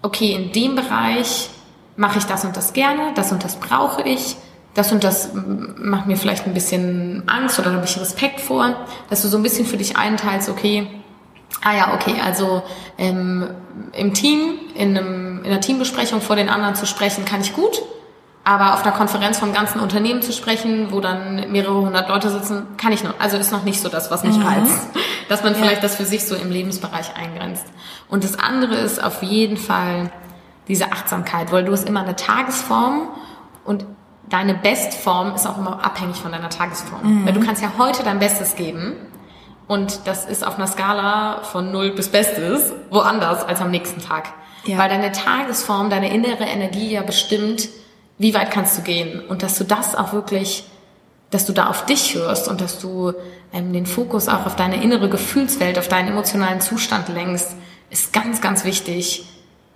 okay, 0.00 0.32
in 0.32 0.52
dem 0.52 0.76
Bereich 0.76 1.50
mache 1.96 2.18
ich 2.18 2.24
das 2.24 2.44
und 2.44 2.56
das 2.56 2.72
gerne, 2.72 3.12
das 3.14 3.32
und 3.32 3.44
das 3.44 3.56
brauche 3.56 4.02
ich 4.02 4.36
das 4.74 4.92
und 4.92 5.02
das 5.02 5.30
macht 5.34 6.06
mir 6.06 6.16
vielleicht 6.16 6.46
ein 6.46 6.54
bisschen 6.54 7.24
Angst 7.26 7.58
oder 7.58 7.72
habe 7.72 7.84
ich 7.84 8.00
Respekt 8.00 8.40
vor, 8.40 8.74
dass 9.08 9.22
du 9.22 9.28
so 9.28 9.36
ein 9.36 9.42
bisschen 9.42 9.66
für 9.66 9.76
dich 9.76 9.96
einteilst, 9.96 10.48
okay, 10.48 10.86
ah 11.62 11.76
ja, 11.76 11.94
okay, 11.94 12.14
also 12.24 12.62
ähm, 12.96 13.50
im 13.92 14.14
Team, 14.14 14.58
in, 14.74 14.96
einem, 14.96 15.38
in 15.44 15.50
einer 15.50 15.60
Teambesprechung 15.60 16.20
vor 16.20 16.36
den 16.36 16.48
anderen 16.48 16.76
zu 16.76 16.86
sprechen, 16.86 17.24
kann 17.24 17.40
ich 17.40 17.52
gut, 17.52 17.82
aber 18.44 18.74
auf 18.74 18.84
einer 18.84 18.94
Konferenz 18.94 19.38
vom 19.38 19.52
ganzen 19.52 19.80
Unternehmen 19.80 20.22
zu 20.22 20.32
sprechen, 20.32 20.92
wo 20.92 21.00
dann 21.00 21.50
mehrere 21.50 21.74
hundert 21.82 22.08
Leute 22.08 22.30
sitzen, 22.30 22.66
kann 22.76 22.92
ich 22.92 23.04
noch. 23.04 23.14
Also 23.18 23.36
ist 23.36 23.52
noch 23.52 23.64
nicht 23.64 23.80
so 23.80 23.88
das, 23.88 24.10
was 24.10 24.24
mich 24.24 24.36
mhm. 24.36 24.46
reizt, 24.46 24.88
dass 25.28 25.42
man 25.42 25.54
vielleicht 25.54 25.76
ja. 25.76 25.82
das 25.82 25.96
für 25.96 26.04
sich 26.04 26.24
so 26.24 26.34
im 26.34 26.50
Lebensbereich 26.50 27.16
eingrenzt. 27.16 27.66
Und 28.08 28.24
das 28.24 28.38
andere 28.38 28.76
ist 28.76 29.02
auf 29.02 29.22
jeden 29.22 29.56
Fall 29.56 30.10
diese 30.68 30.92
Achtsamkeit, 30.92 31.52
weil 31.52 31.64
du 31.64 31.72
hast 31.72 31.88
immer 31.88 32.00
eine 32.00 32.16
Tagesform 32.16 33.08
und 33.64 33.84
deine 34.30 34.54
Bestform 34.54 35.34
ist 35.34 35.46
auch 35.46 35.58
immer 35.58 35.84
abhängig 35.84 36.16
von 36.16 36.32
deiner 36.32 36.48
Tagesform. 36.48 37.02
Mhm. 37.02 37.26
Weil 37.26 37.32
du 37.34 37.40
kannst 37.40 37.62
ja 37.62 37.72
heute 37.76 38.02
dein 38.02 38.18
Bestes 38.18 38.56
geben 38.56 38.94
und 39.66 40.00
das 40.06 40.24
ist 40.24 40.46
auf 40.46 40.56
einer 40.56 40.66
Skala 40.66 41.42
von 41.42 41.70
null 41.70 41.90
bis 41.90 42.08
Bestes 42.08 42.72
woanders 42.90 43.44
als 43.44 43.60
am 43.60 43.70
nächsten 43.70 44.00
Tag. 44.00 44.32
Ja. 44.64 44.78
Weil 44.78 44.88
deine 44.88 45.12
Tagesform, 45.12 45.90
deine 45.90 46.12
innere 46.12 46.44
Energie 46.44 46.90
ja 46.90 47.02
bestimmt, 47.02 47.68
wie 48.18 48.34
weit 48.34 48.50
kannst 48.50 48.78
du 48.78 48.82
gehen 48.82 49.20
und 49.28 49.42
dass 49.42 49.56
du 49.58 49.64
das 49.64 49.94
auch 49.94 50.12
wirklich, 50.12 50.64
dass 51.30 51.46
du 51.46 51.52
da 51.52 51.68
auf 51.68 51.86
dich 51.86 52.14
hörst 52.14 52.48
und 52.48 52.60
dass 52.60 52.78
du 52.78 53.12
ähm, 53.52 53.72
den 53.72 53.86
Fokus 53.86 54.28
auch 54.28 54.46
auf 54.46 54.56
deine 54.56 54.82
innere 54.82 55.08
Gefühlswelt, 55.08 55.78
auf 55.78 55.88
deinen 55.88 56.08
emotionalen 56.08 56.60
Zustand 56.60 57.08
lenkst, 57.08 57.56
ist 57.90 58.12
ganz, 58.12 58.40
ganz 58.40 58.64
wichtig, 58.64 59.24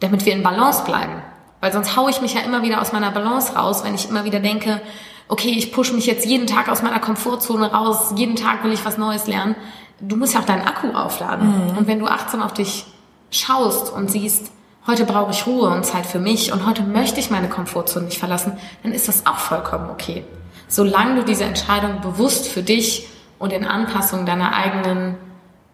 damit 0.00 0.26
wir 0.26 0.32
in 0.32 0.42
Balance 0.42 0.84
bleiben. 0.84 1.23
Weil 1.64 1.73
sonst 1.73 1.97
haue 1.97 2.11
ich 2.11 2.21
mich 2.21 2.35
ja 2.35 2.42
immer 2.42 2.61
wieder 2.61 2.83
aus 2.83 2.92
meiner 2.92 3.11
Balance 3.11 3.54
raus, 3.56 3.85
wenn 3.85 3.94
ich 3.94 4.11
immer 4.11 4.26
wieder 4.26 4.38
denke, 4.38 4.83
okay, 5.28 5.49
ich 5.49 5.73
pushe 5.73 5.94
mich 5.94 6.04
jetzt 6.04 6.26
jeden 6.26 6.47
Tag 6.47 6.68
aus 6.68 6.83
meiner 6.83 7.00
Komfortzone 7.00 7.73
raus, 7.73 8.12
jeden 8.16 8.37
Tag 8.37 8.62
will 8.64 8.73
ich 8.75 8.85
was 8.85 8.99
Neues 8.99 9.26
lernen. 9.26 9.56
Du 9.99 10.16
musst 10.16 10.35
ja 10.35 10.40
auch 10.40 10.44
deinen 10.44 10.66
Akku 10.66 10.90
aufladen. 10.92 11.71
Mhm. 11.71 11.78
Und 11.78 11.87
wenn 11.87 12.00
du 12.00 12.06
achtsam 12.06 12.42
auf 12.42 12.52
dich 12.52 12.85
schaust 13.30 13.90
und 13.90 14.11
siehst, 14.11 14.52
heute 14.87 15.06
brauche 15.06 15.30
ich 15.30 15.47
Ruhe 15.47 15.71
und 15.71 15.87
Zeit 15.87 16.04
für 16.04 16.18
mich 16.18 16.52
und 16.52 16.66
heute 16.66 16.83
möchte 16.83 17.18
ich 17.18 17.30
meine 17.30 17.49
Komfortzone 17.49 18.04
nicht 18.04 18.18
verlassen, 18.18 18.59
dann 18.83 18.92
ist 18.92 19.09
das 19.09 19.25
auch 19.25 19.38
vollkommen 19.38 19.88
okay. 19.88 20.23
Solange 20.68 21.14
du 21.14 21.25
diese 21.25 21.44
Entscheidung 21.44 22.02
bewusst 22.02 22.47
für 22.47 22.62
dich 22.62 23.09
und 23.38 23.54
in 23.54 23.64
Anpassung 23.64 24.26
deiner 24.26 24.54
eigenen 24.54 25.14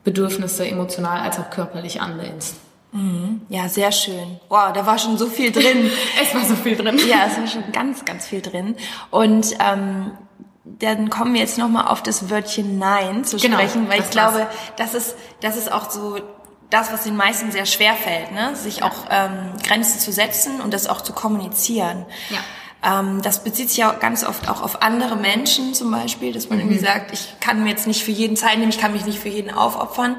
Bedürfnisse 0.04 0.68
emotional 0.68 1.18
als 1.18 1.40
auch 1.40 1.50
körperlich 1.50 2.00
anlehnst. 2.00 2.54
Mhm. 2.92 3.42
Ja, 3.48 3.68
sehr 3.68 3.92
schön. 3.92 4.40
Wow, 4.48 4.72
da 4.72 4.84
war 4.84 4.98
schon 4.98 5.16
so 5.16 5.26
viel 5.26 5.52
drin. 5.52 5.90
es 6.22 6.34
war 6.34 6.44
so 6.44 6.54
viel 6.54 6.76
drin. 6.76 6.98
Ja, 7.08 7.26
es 7.26 7.38
war 7.38 7.46
schon 7.46 7.72
ganz, 7.72 8.04
ganz 8.04 8.26
viel 8.26 8.40
drin. 8.40 8.76
Und 9.10 9.54
ähm, 9.60 10.12
dann 10.64 11.10
kommen 11.10 11.34
wir 11.34 11.40
jetzt 11.40 11.58
nochmal 11.58 11.86
auf 11.88 12.02
das 12.02 12.30
Wörtchen 12.30 12.78
Nein 12.78 13.24
zu 13.24 13.36
genau, 13.36 13.58
sprechen, 13.58 13.88
weil 13.88 14.00
ich 14.00 14.10
glaube, 14.10 14.46
das 14.76 14.94
ist, 14.94 15.16
das 15.40 15.56
ist 15.56 15.70
auch 15.70 15.90
so 15.90 16.18
das, 16.70 16.92
was 16.92 17.02
den 17.02 17.16
meisten 17.16 17.50
sehr 17.50 17.66
schwer 17.66 17.94
fällt, 17.94 18.32
ne? 18.32 18.54
sich 18.54 18.78
ja. 18.78 18.84
auch 18.86 19.06
ähm, 19.10 19.52
Grenzen 19.62 19.98
zu 19.98 20.12
setzen 20.12 20.60
und 20.60 20.72
das 20.72 20.86
auch 20.86 21.00
zu 21.00 21.12
kommunizieren. 21.12 22.06
Ja. 22.30 22.38
Ähm, 22.82 23.20
das 23.22 23.44
bezieht 23.44 23.68
sich 23.68 23.78
ja 23.78 23.92
ganz 23.92 24.24
oft 24.24 24.48
auch 24.48 24.62
auf 24.62 24.82
andere 24.82 25.16
Menschen 25.16 25.74
zum 25.74 25.90
Beispiel, 25.90 26.32
dass 26.32 26.48
man 26.48 26.58
mhm. 26.58 26.64
irgendwie 26.64 26.84
sagt, 26.84 27.12
ich 27.12 27.34
kann 27.40 27.62
mir 27.62 27.70
jetzt 27.70 27.86
nicht 27.86 28.02
für 28.02 28.10
jeden 28.10 28.36
Zeit 28.36 28.58
nehmen, 28.58 28.70
ich 28.70 28.78
kann 28.78 28.92
mich 28.92 29.04
nicht 29.04 29.18
für 29.18 29.28
jeden 29.28 29.50
aufopfern. 29.50 30.16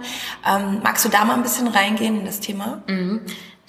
Ähm, 0.47 0.79
magst 0.83 1.03
du 1.05 1.09
da 1.09 1.25
mal 1.25 1.35
ein 1.35 1.43
bisschen 1.43 1.67
reingehen 1.67 2.19
in 2.19 2.25
das 2.25 2.39
Thema? 2.39 2.83
Mhm. 2.87 3.21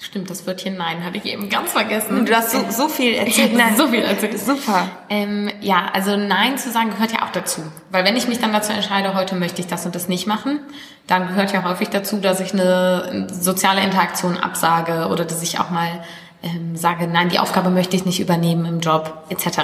Stimmt, 0.03 0.29
das 0.29 0.45
Wörtchen 0.45 0.75
Nein 0.75 1.05
hatte 1.05 1.15
ich 1.15 1.25
eben 1.25 1.47
ganz 1.47 1.71
vergessen. 1.71 2.25
Du 2.25 2.35
hast 2.35 2.51
so, 2.51 2.59
so 2.69 2.89
viel 2.89 3.13
erzählt. 3.15 3.55
Nein. 3.55 3.77
so 3.77 3.87
viel 3.87 4.01
erzählt. 4.01 4.37
Super. 4.37 4.89
Ähm, 5.09 5.49
ja, 5.61 5.85
also 5.93 6.17
Nein 6.17 6.57
zu 6.57 6.71
sagen 6.71 6.89
gehört 6.89 7.13
ja 7.13 7.23
auch 7.23 7.31
dazu. 7.31 7.61
Weil 7.89 8.03
wenn 8.03 8.17
ich 8.17 8.27
mich 8.27 8.39
dann 8.39 8.51
dazu 8.51 8.73
entscheide, 8.73 9.13
heute 9.13 9.35
möchte 9.35 9.61
ich 9.61 9.67
das 9.67 9.85
und 9.85 9.95
das 9.95 10.09
nicht 10.09 10.27
machen, 10.27 10.59
dann 11.07 11.29
gehört 11.29 11.53
ja 11.53 11.63
häufig 11.63 11.87
dazu, 11.87 12.17
dass 12.17 12.41
ich 12.41 12.51
eine 12.51 13.27
soziale 13.31 13.81
Interaktion 13.81 14.35
absage 14.35 15.07
oder 15.07 15.23
dass 15.23 15.41
ich 15.41 15.61
auch 15.61 15.69
mal 15.69 16.03
ähm, 16.43 16.75
sage, 16.75 17.07
nein, 17.07 17.29
die 17.29 17.39
Aufgabe 17.39 17.69
möchte 17.69 17.95
ich 17.95 18.05
nicht 18.05 18.19
übernehmen 18.19 18.65
im 18.65 18.79
Job 18.79 19.25
etc. 19.29 19.59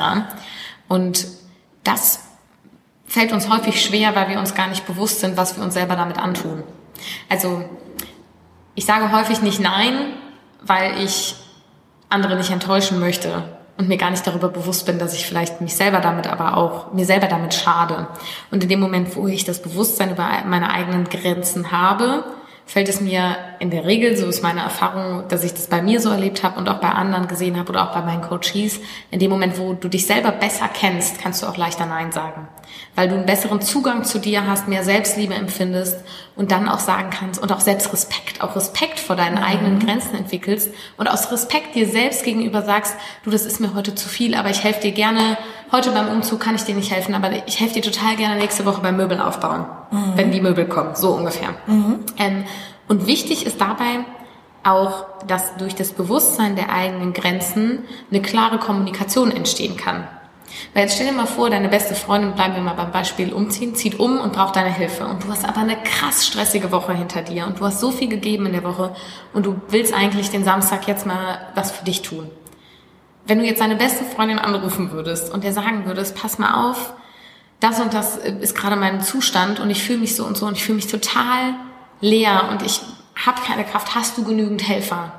Und 0.87 1.27
das 1.83 2.21
fällt 3.05 3.31
uns 3.31 3.49
häufig 3.49 3.83
schwer, 3.83 4.15
weil 4.15 4.29
wir 4.29 4.39
uns 4.39 4.55
gar 4.55 4.67
nicht 4.67 4.87
bewusst 4.87 5.19
sind, 5.19 5.37
was 5.37 5.57
wir 5.57 5.63
uns 5.63 5.73
selber 5.73 5.95
damit 5.95 6.17
antun. 6.17 6.63
Also 7.27 7.63
ich 8.75 8.85
sage 8.85 9.11
häufig 9.11 9.41
nicht 9.41 9.59
nein, 9.59 10.13
weil 10.61 11.03
ich 11.03 11.35
andere 12.09 12.35
nicht 12.35 12.51
enttäuschen 12.51 12.99
möchte 12.99 13.43
und 13.77 13.87
mir 13.87 13.97
gar 13.97 14.11
nicht 14.11 14.25
darüber 14.25 14.49
bewusst 14.49 14.85
bin, 14.85 14.99
dass 14.99 15.13
ich 15.13 15.25
vielleicht 15.25 15.61
mich 15.61 15.75
selber 15.75 15.99
damit 15.99 16.27
aber 16.27 16.57
auch, 16.57 16.93
mir 16.93 17.05
selber 17.05 17.27
damit 17.27 17.53
schade. 17.53 18.07
Und 18.51 18.63
in 18.63 18.69
dem 18.69 18.79
Moment, 18.79 19.15
wo 19.15 19.27
ich 19.27 19.45
das 19.45 19.61
Bewusstsein 19.61 20.11
über 20.11 20.29
meine 20.45 20.69
eigenen 20.69 21.05
Grenzen 21.05 21.71
habe, 21.71 22.23
fällt 22.69 22.87
es 22.87 23.01
mir 23.01 23.35
in 23.57 23.71
der 23.71 23.85
Regel, 23.85 24.15
so 24.15 24.27
ist 24.27 24.43
meine 24.43 24.61
Erfahrung, 24.61 25.23
dass 25.27 25.43
ich 25.43 25.55
das 25.55 25.65
bei 25.65 25.81
mir 25.81 25.99
so 25.99 26.11
erlebt 26.11 26.43
habe 26.43 26.59
und 26.59 26.69
auch 26.69 26.77
bei 26.77 26.89
anderen 26.89 27.27
gesehen 27.27 27.57
habe 27.57 27.69
oder 27.69 27.89
auch 27.89 27.95
bei 27.95 28.03
meinen 28.03 28.21
Coaches, 28.21 28.79
in 29.09 29.17
dem 29.17 29.31
Moment, 29.31 29.57
wo 29.57 29.73
du 29.73 29.87
dich 29.87 30.05
selber 30.05 30.31
besser 30.31 30.69
kennst, 30.71 31.19
kannst 31.19 31.41
du 31.41 31.47
auch 31.47 31.57
leichter 31.57 31.87
Nein 31.87 32.11
sagen. 32.11 32.47
Weil 32.93 33.09
du 33.09 33.15
einen 33.15 33.25
besseren 33.25 33.61
Zugang 33.61 34.03
zu 34.03 34.19
dir 34.19 34.45
hast, 34.45 34.67
mehr 34.67 34.83
Selbstliebe 34.83 35.33
empfindest 35.33 35.97
und 36.35 36.51
dann 36.51 36.69
auch 36.69 36.77
sagen 36.77 37.09
kannst 37.09 37.41
und 37.41 37.51
auch 37.51 37.59
Selbstrespekt, 37.59 38.41
auch 38.41 38.55
Respekt 38.55 38.99
vor 38.99 39.15
deinen 39.15 39.39
mhm. 39.39 39.43
eigenen 39.43 39.79
Grenzen 39.79 40.15
entwickelst 40.15 40.69
und 40.97 41.07
aus 41.07 41.31
Respekt 41.31 41.73
dir 41.73 41.87
selbst 41.87 42.23
gegenüber 42.23 42.61
sagst, 42.61 42.93
du, 43.23 43.31
das 43.31 43.47
ist 43.47 43.59
mir 43.59 43.73
heute 43.73 43.95
zu 43.95 44.07
viel, 44.07 44.35
aber 44.35 44.51
ich 44.51 44.63
helfe 44.63 44.81
dir 44.81 44.91
gerne, 44.91 45.39
heute 45.71 45.89
beim 45.89 46.09
Umzug 46.09 46.39
kann 46.39 46.53
ich 46.53 46.65
dir 46.65 46.75
nicht 46.75 46.91
helfen, 46.91 47.15
aber 47.15 47.31
ich 47.47 47.59
helfe 47.59 47.81
dir 47.81 47.91
total 47.91 48.15
gerne 48.15 48.35
nächste 48.35 48.63
Woche 48.65 48.81
beim 48.81 48.95
Möbel 48.95 49.19
aufbauen, 49.19 49.65
mhm. 49.89 50.13
wenn 50.15 50.31
die 50.31 50.41
Möbel 50.41 50.65
kommen, 50.65 50.95
so 50.95 51.09
ungefähr. 51.09 51.49
Mhm. 51.65 52.05
Ähm, 52.17 52.43
und 52.89 53.07
wichtig 53.07 53.45
ist 53.45 53.61
dabei 53.61 54.03
auch, 54.63 55.05
dass 55.25 55.55
durch 55.55 55.75
das 55.75 55.93
Bewusstsein 55.93 56.57
der 56.57 56.73
eigenen 56.73 57.13
Grenzen 57.13 57.85
eine 58.11 58.21
klare 58.21 58.57
Kommunikation 58.57 59.31
entstehen 59.31 59.77
kann. 59.77 60.07
Weil 60.73 60.83
jetzt 60.83 60.95
stell 60.95 61.07
dir 61.07 61.13
mal 61.13 61.27
vor, 61.27 61.49
deine 61.49 61.69
beste 61.69 61.93
Freundin, 61.93 62.33
bleiben 62.33 62.55
wir 62.55 62.61
mal 62.61 62.73
beim 62.73 62.91
Beispiel 62.91 63.31
umziehen, 63.31 63.75
zieht 63.75 63.99
um 63.99 64.19
und 64.19 64.33
braucht 64.33 64.55
deine 64.55 64.73
Hilfe. 64.73 65.05
Und 65.05 65.23
du 65.23 65.29
hast 65.29 65.45
aber 65.45 65.61
eine 65.61 65.77
krass 65.83 66.25
stressige 66.25 66.71
Woche 66.71 66.93
hinter 66.93 67.21
dir 67.21 67.45
und 67.45 67.59
du 67.59 67.65
hast 67.65 67.79
so 67.79 67.91
viel 67.91 68.09
gegeben 68.09 68.47
in 68.47 68.53
der 68.53 68.63
Woche 68.63 68.95
und 69.33 69.45
du 69.45 69.61
willst 69.69 69.93
eigentlich 69.93 70.31
den 70.31 70.43
Samstag 70.43 70.87
jetzt 70.87 71.05
mal 71.05 71.39
was 71.55 71.71
für 71.71 71.85
dich 71.85 72.01
tun. 72.01 72.29
Wenn 73.27 73.37
du 73.37 73.45
jetzt 73.45 73.61
deine 73.61 73.75
beste 73.75 74.03
Freundin 74.03 74.39
anrufen 74.39 74.91
würdest 74.91 75.31
und 75.31 75.43
der 75.43 75.53
sagen 75.53 75.85
würdest, 75.85 76.19
pass 76.19 76.39
mal 76.39 76.67
auf, 76.67 76.93
das 77.59 77.79
und 77.79 77.93
das 77.93 78.17
ist 78.17 78.55
gerade 78.55 78.75
mein 78.75 79.01
Zustand 79.01 79.59
und 79.59 79.69
ich 79.69 79.83
fühle 79.83 79.99
mich 79.99 80.15
so 80.15 80.25
und 80.25 80.35
so 80.35 80.47
und 80.47 80.57
ich 80.57 80.63
fühle 80.63 80.77
mich 80.77 80.87
total 80.87 81.53
leer 82.01 82.49
und 82.51 82.61
ich 82.63 82.81
habe 83.25 83.41
keine 83.41 83.63
Kraft, 83.63 83.95
hast 83.95 84.17
du 84.17 84.23
genügend 84.23 84.67
Helfer? 84.67 85.13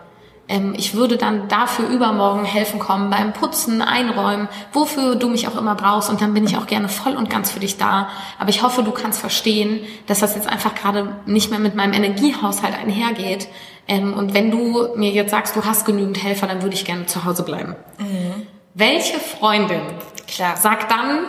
Ähm, 0.51 0.75
ich 0.77 0.95
würde 0.95 1.17
dann 1.17 1.47
dafür 1.49 1.89
übermorgen 1.89 2.45
helfen 2.45 2.81
kommen 2.81 3.09
beim 3.09 3.33
Putzen, 3.33 3.83
Einräumen, 3.83 4.49
wofür 4.73 5.15
du 5.15 5.29
mich 5.29 5.47
auch 5.47 5.57
immer 5.57 5.77
brauchst 5.77 6.11
und 6.11 6.21
dann 6.21 6.35
bin 6.35 6.45
ich 6.45 6.57
auch 6.57 6.67
gerne 6.67 6.89
voll 6.89 7.17
und 7.17 7.31
ganz 7.31 7.53
für 7.53 7.61
dich 7.61 7.79
da. 7.79 8.09
Aber 8.39 8.51
ich 8.51 8.63
hoffe, 8.63 8.83
du 8.83 8.91
kannst 8.91 9.21
verstehen, 9.21 9.81
dass 10.07 10.19
das 10.19 10.35
jetzt 10.35 10.49
einfach 10.49 10.75
gerade 10.75 11.15
nicht 11.25 11.51
mehr 11.51 11.61
mit 11.61 11.77
meinem 11.77 11.93
Energiehaushalt 11.93 12.75
einhergeht. 12.75 13.47
Ähm, 13.87 14.13
und 14.13 14.35
wenn 14.35 14.51
du 14.51 14.89
mir 14.97 15.11
jetzt 15.11 15.31
sagst, 15.31 15.55
du 15.55 15.65
hast 15.65 15.87
genügend 15.87 16.21
Helfer, 16.21 16.49
dann 16.49 16.63
würde 16.63 16.75
ich 16.75 16.85
gerne 16.85 17.07
zu 17.07 17.25
Hause 17.25 17.45
bleiben. 17.45 17.77
Mhm. 17.99 18.47
Welche 18.75 19.21
Freundin 19.21 19.83
Klar. 20.27 20.57
sagt 20.57 20.91
dann, 20.91 21.27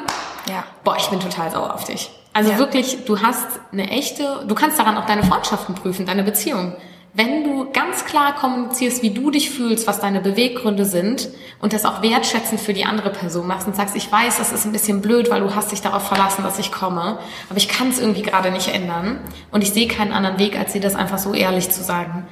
ja. 0.50 0.63
boah, 0.84 0.96
ich 0.98 1.08
bin 1.08 1.20
total 1.20 1.51
sauer 1.51 1.75
auf 1.75 1.84
dich. 1.84 2.10
Also 2.33 2.51
ja. 2.51 2.57
wirklich, 2.57 3.05
du 3.05 3.21
hast 3.21 3.45
eine 3.71 3.89
echte, 3.89 4.45
du 4.47 4.55
kannst 4.55 4.79
daran 4.79 4.97
auch 4.97 5.05
deine 5.05 5.23
Freundschaften 5.23 5.75
prüfen, 5.75 6.05
deine 6.05 6.23
Beziehung. 6.23 6.73
Wenn 7.13 7.43
du 7.43 7.69
ganz 7.73 8.05
klar 8.05 8.35
kommunizierst, 8.35 9.03
wie 9.03 9.09
du 9.09 9.31
dich 9.31 9.50
fühlst, 9.50 9.85
was 9.85 10.00
deine 10.00 10.21
Beweggründe 10.21 10.85
sind 10.85 11.27
und 11.59 11.73
das 11.73 11.83
auch 11.83 12.01
wertschätzend 12.01 12.61
für 12.61 12.73
die 12.73 12.85
andere 12.85 13.09
Person 13.09 13.47
machst 13.47 13.67
und 13.67 13.75
sagst, 13.75 13.97
ich 13.97 14.09
weiß, 14.09 14.38
das 14.38 14.53
ist 14.53 14.65
ein 14.65 14.71
bisschen 14.71 15.01
blöd, 15.01 15.29
weil 15.29 15.41
du 15.41 15.53
hast 15.53 15.73
dich 15.73 15.81
darauf 15.81 16.07
verlassen, 16.07 16.41
dass 16.43 16.57
ich 16.57 16.71
komme, 16.71 17.19
aber 17.50 17.57
ich 17.57 17.67
kann 17.67 17.89
es 17.89 18.00
irgendwie 18.00 18.21
gerade 18.21 18.50
nicht 18.50 18.69
ändern 18.69 19.19
und 19.51 19.61
ich 19.61 19.73
sehe 19.73 19.89
keinen 19.89 20.13
anderen 20.13 20.39
Weg, 20.39 20.57
als 20.57 20.71
dir 20.71 20.79
das 20.79 20.95
einfach 20.95 21.17
so 21.17 21.33
ehrlich 21.33 21.69
zu 21.69 21.83
sagen. 21.83 22.27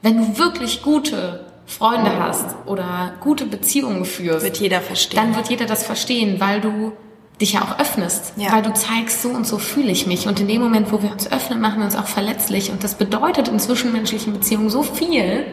Wenn 0.00 0.18
du 0.18 0.38
wirklich 0.38 0.82
gute 0.82 1.46
Freunde 1.66 2.20
hast 2.20 2.54
oder 2.66 3.14
gute 3.20 3.46
Beziehungen 3.46 4.04
führst, 4.04 4.44
wird 4.44 4.58
jeder 4.58 4.80
verstehen. 4.80 5.16
Dann 5.16 5.34
wird 5.34 5.48
jeder 5.48 5.66
das 5.66 5.82
verstehen, 5.82 6.38
weil 6.38 6.60
du 6.60 6.92
dich 7.40 7.54
ja 7.54 7.62
auch 7.62 7.78
öffnest, 7.80 8.34
ja. 8.36 8.52
weil 8.52 8.62
du 8.62 8.72
zeigst, 8.72 9.22
so 9.22 9.30
und 9.30 9.46
so 9.46 9.58
fühle 9.58 9.90
ich 9.90 10.06
mich. 10.06 10.28
Und 10.28 10.38
in 10.40 10.48
dem 10.48 10.62
Moment, 10.62 10.92
wo 10.92 11.02
wir 11.02 11.10
uns 11.10 11.30
öffnen, 11.30 11.60
machen 11.60 11.78
wir 11.78 11.84
uns 11.84 11.96
auch 11.96 12.06
verletzlich. 12.06 12.70
Und 12.70 12.84
das 12.84 12.94
bedeutet 12.94 13.48
in 13.48 13.58
zwischenmenschlichen 13.58 14.32
Beziehungen 14.32 14.70
so 14.70 14.82
viel, 14.82 15.46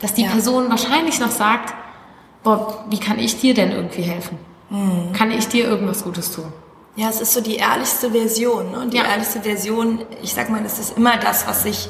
dass 0.00 0.14
die 0.14 0.22
ja. 0.22 0.30
Person 0.30 0.70
wahrscheinlich 0.70 1.20
noch 1.20 1.30
sagt, 1.30 1.74
boah, 2.42 2.84
wie 2.88 2.98
kann 2.98 3.18
ich 3.18 3.40
dir 3.40 3.52
denn 3.52 3.72
irgendwie 3.72 4.02
helfen? 4.02 4.38
Mhm. 4.70 5.12
Kann 5.12 5.30
ich 5.30 5.48
dir 5.48 5.66
irgendwas 5.66 6.02
Gutes 6.02 6.32
tun? 6.32 6.52
Ja, 6.96 7.08
es 7.10 7.20
ist 7.20 7.32
so 7.32 7.40
die 7.40 7.56
ehrlichste 7.56 8.10
Version. 8.10 8.72
Ne? 8.72 8.80
Und 8.80 8.92
die 8.92 8.96
ja. 8.96 9.04
ehrlichste 9.04 9.42
Version, 9.42 10.00
ich 10.22 10.32
sag 10.32 10.48
mal, 10.50 10.62
das 10.62 10.78
ist 10.78 10.96
immer 10.96 11.16
das, 11.18 11.46
was 11.46 11.62
sich 11.62 11.88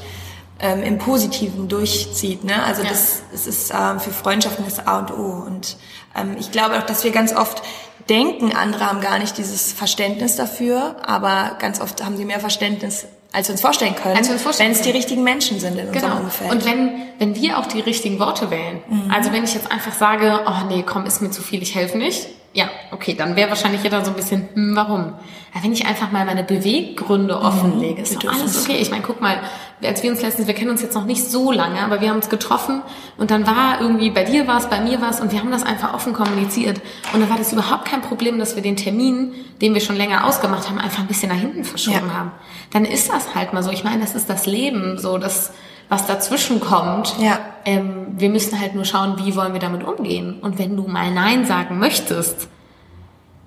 ähm, 0.60 0.82
im 0.82 0.98
Positiven 0.98 1.68
durchzieht. 1.68 2.44
Ne? 2.44 2.62
Also 2.62 2.82
ja. 2.82 2.88
das, 2.90 3.22
das 3.30 3.46
ist 3.46 3.72
ähm, 3.72 4.00
für 4.00 4.10
Freundschaften 4.10 4.64
das 4.64 4.84
A 4.86 4.98
und 4.98 5.12
O. 5.12 5.44
Und 5.46 5.76
ähm, 6.14 6.36
ich 6.38 6.50
glaube 6.50 6.76
auch, 6.76 6.82
dass 6.82 7.04
wir 7.04 7.10
ganz 7.12 7.34
oft 7.34 7.62
denken, 8.08 8.52
andere 8.54 8.86
haben 8.86 9.00
gar 9.00 9.18
nicht 9.18 9.36
dieses 9.38 9.72
Verständnis 9.72 10.36
dafür, 10.36 10.96
aber 11.04 11.56
ganz 11.58 11.80
oft 11.80 12.04
haben 12.04 12.16
sie 12.16 12.24
mehr 12.24 12.40
Verständnis, 12.40 13.06
als 13.32 13.48
wir 13.48 13.52
uns 13.52 13.60
vorstellen 13.60 13.94
können, 13.94 14.16
wenn 14.16 14.70
es 14.70 14.82
die 14.82 14.90
richtigen 14.90 15.22
Menschen 15.22 15.60
sind 15.60 15.78
in 15.78 15.88
unserem 15.88 16.10
genau. 16.10 16.20
Umfeld. 16.22 16.50
Und 16.50 16.64
wenn, 16.64 16.90
wenn 17.18 17.34
wir 17.34 17.58
auch 17.58 17.66
die 17.66 17.80
richtigen 17.80 18.18
Worte 18.18 18.50
wählen, 18.50 18.82
mhm. 18.88 19.10
also 19.10 19.32
wenn 19.32 19.44
ich 19.44 19.54
jetzt 19.54 19.70
einfach 19.70 19.92
sage, 19.92 20.40
oh 20.46 20.66
nee, 20.68 20.82
komm, 20.86 21.06
ist 21.06 21.20
mir 21.20 21.30
zu 21.30 21.42
viel, 21.42 21.62
ich 21.62 21.74
helfe 21.74 21.98
nicht, 21.98 22.28
ja, 22.54 22.70
okay, 22.90 23.14
dann 23.14 23.36
wäre 23.36 23.50
wahrscheinlich 23.50 23.82
jeder 23.82 24.04
so 24.04 24.10
ein 24.10 24.16
bisschen, 24.16 24.48
hm, 24.54 24.74
warum? 24.74 25.14
Wenn 25.60 25.72
ich 25.72 25.86
einfach 25.86 26.12
mal 26.12 26.24
meine 26.24 26.44
Beweggründe 26.44 27.40
offenlege, 27.40 28.02
ist 28.02 28.22
doch 28.22 28.32
alles 28.32 28.64
okay. 28.64 28.78
Ich 28.80 28.90
meine, 28.90 29.02
guck 29.02 29.20
mal, 29.20 29.40
als 29.82 30.02
wir 30.02 30.10
uns 30.10 30.22
letztens, 30.22 30.46
wir 30.46 30.54
kennen 30.54 30.70
uns 30.70 30.82
jetzt 30.82 30.94
noch 30.94 31.04
nicht 31.04 31.24
so 31.24 31.50
lange, 31.50 31.80
aber 31.80 32.00
wir 32.00 32.10
haben 32.10 32.16
uns 32.16 32.28
getroffen 32.28 32.82
und 33.16 33.30
dann 33.30 33.46
war 33.46 33.80
irgendwie, 33.80 34.10
bei 34.10 34.24
dir 34.24 34.46
was, 34.46 34.68
bei 34.70 34.80
mir 34.80 35.00
was 35.00 35.20
und 35.20 35.32
wir 35.32 35.40
haben 35.40 35.50
das 35.50 35.62
einfach 35.62 35.94
offen 35.94 36.12
kommuniziert. 36.12 36.80
Und 37.12 37.20
dann 37.20 37.30
war 37.30 37.38
das 37.38 37.52
überhaupt 37.52 37.86
kein 37.86 38.02
Problem, 38.02 38.38
dass 38.38 38.54
wir 38.54 38.62
den 38.62 38.76
Termin, 38.76 39.32
den 39.60 39.74
wir 39.74 39.80
schon 39.80 39.96
länger 39.96 40.26
ausgemacht 40.26 40.68
haben, 40.68 40.78
einfach 40.78 41.00
ein 41.00 41.06
bisschen 41.08 41.30
nach 41.30 41.38
hinten 41.38 41.64
verschoben 41.64 42.08
ja. 42.08 42.14
haben. 42.14 42.32
Dann 42.70 42.84
ist 42.84 43.10
das 43.10 43.34
halt 43.34 43.52
mal 43.52 43.62
so. 43.62 43.70
Ich 43.70 43.84
meine, 43.84 44.00
das 44.00 44.14
ist 44.14 44.28
das 44.30 44.46
Leben, 44.46 44.98
so 44.98 45.18
dass 45.18 45.52
was 45.88 46.06
dazwischen 46.06 46.60
kommt. 46.60 47.14
Ja. 47.18 47.38
Ähm, 47.64 48.08
wir 48.10 48.28
müssen 48.28 48.60
halt 48.60 48.74
nur 48.74 48.84
schauen, 48.84 49.16
wie 49.24 49.34
wollen 49.36 49.52
wir 49.52 49.60
damit 49.60 49.84
umgehen. 49.84 50.38
Und 50.40 50.58
wenn 50.58 50.76
du 50.76 50.86
mal 50.86 51.10
Nein 51.10 51.46
sagen 51.46 51.78
möchtest, 51.78 52.48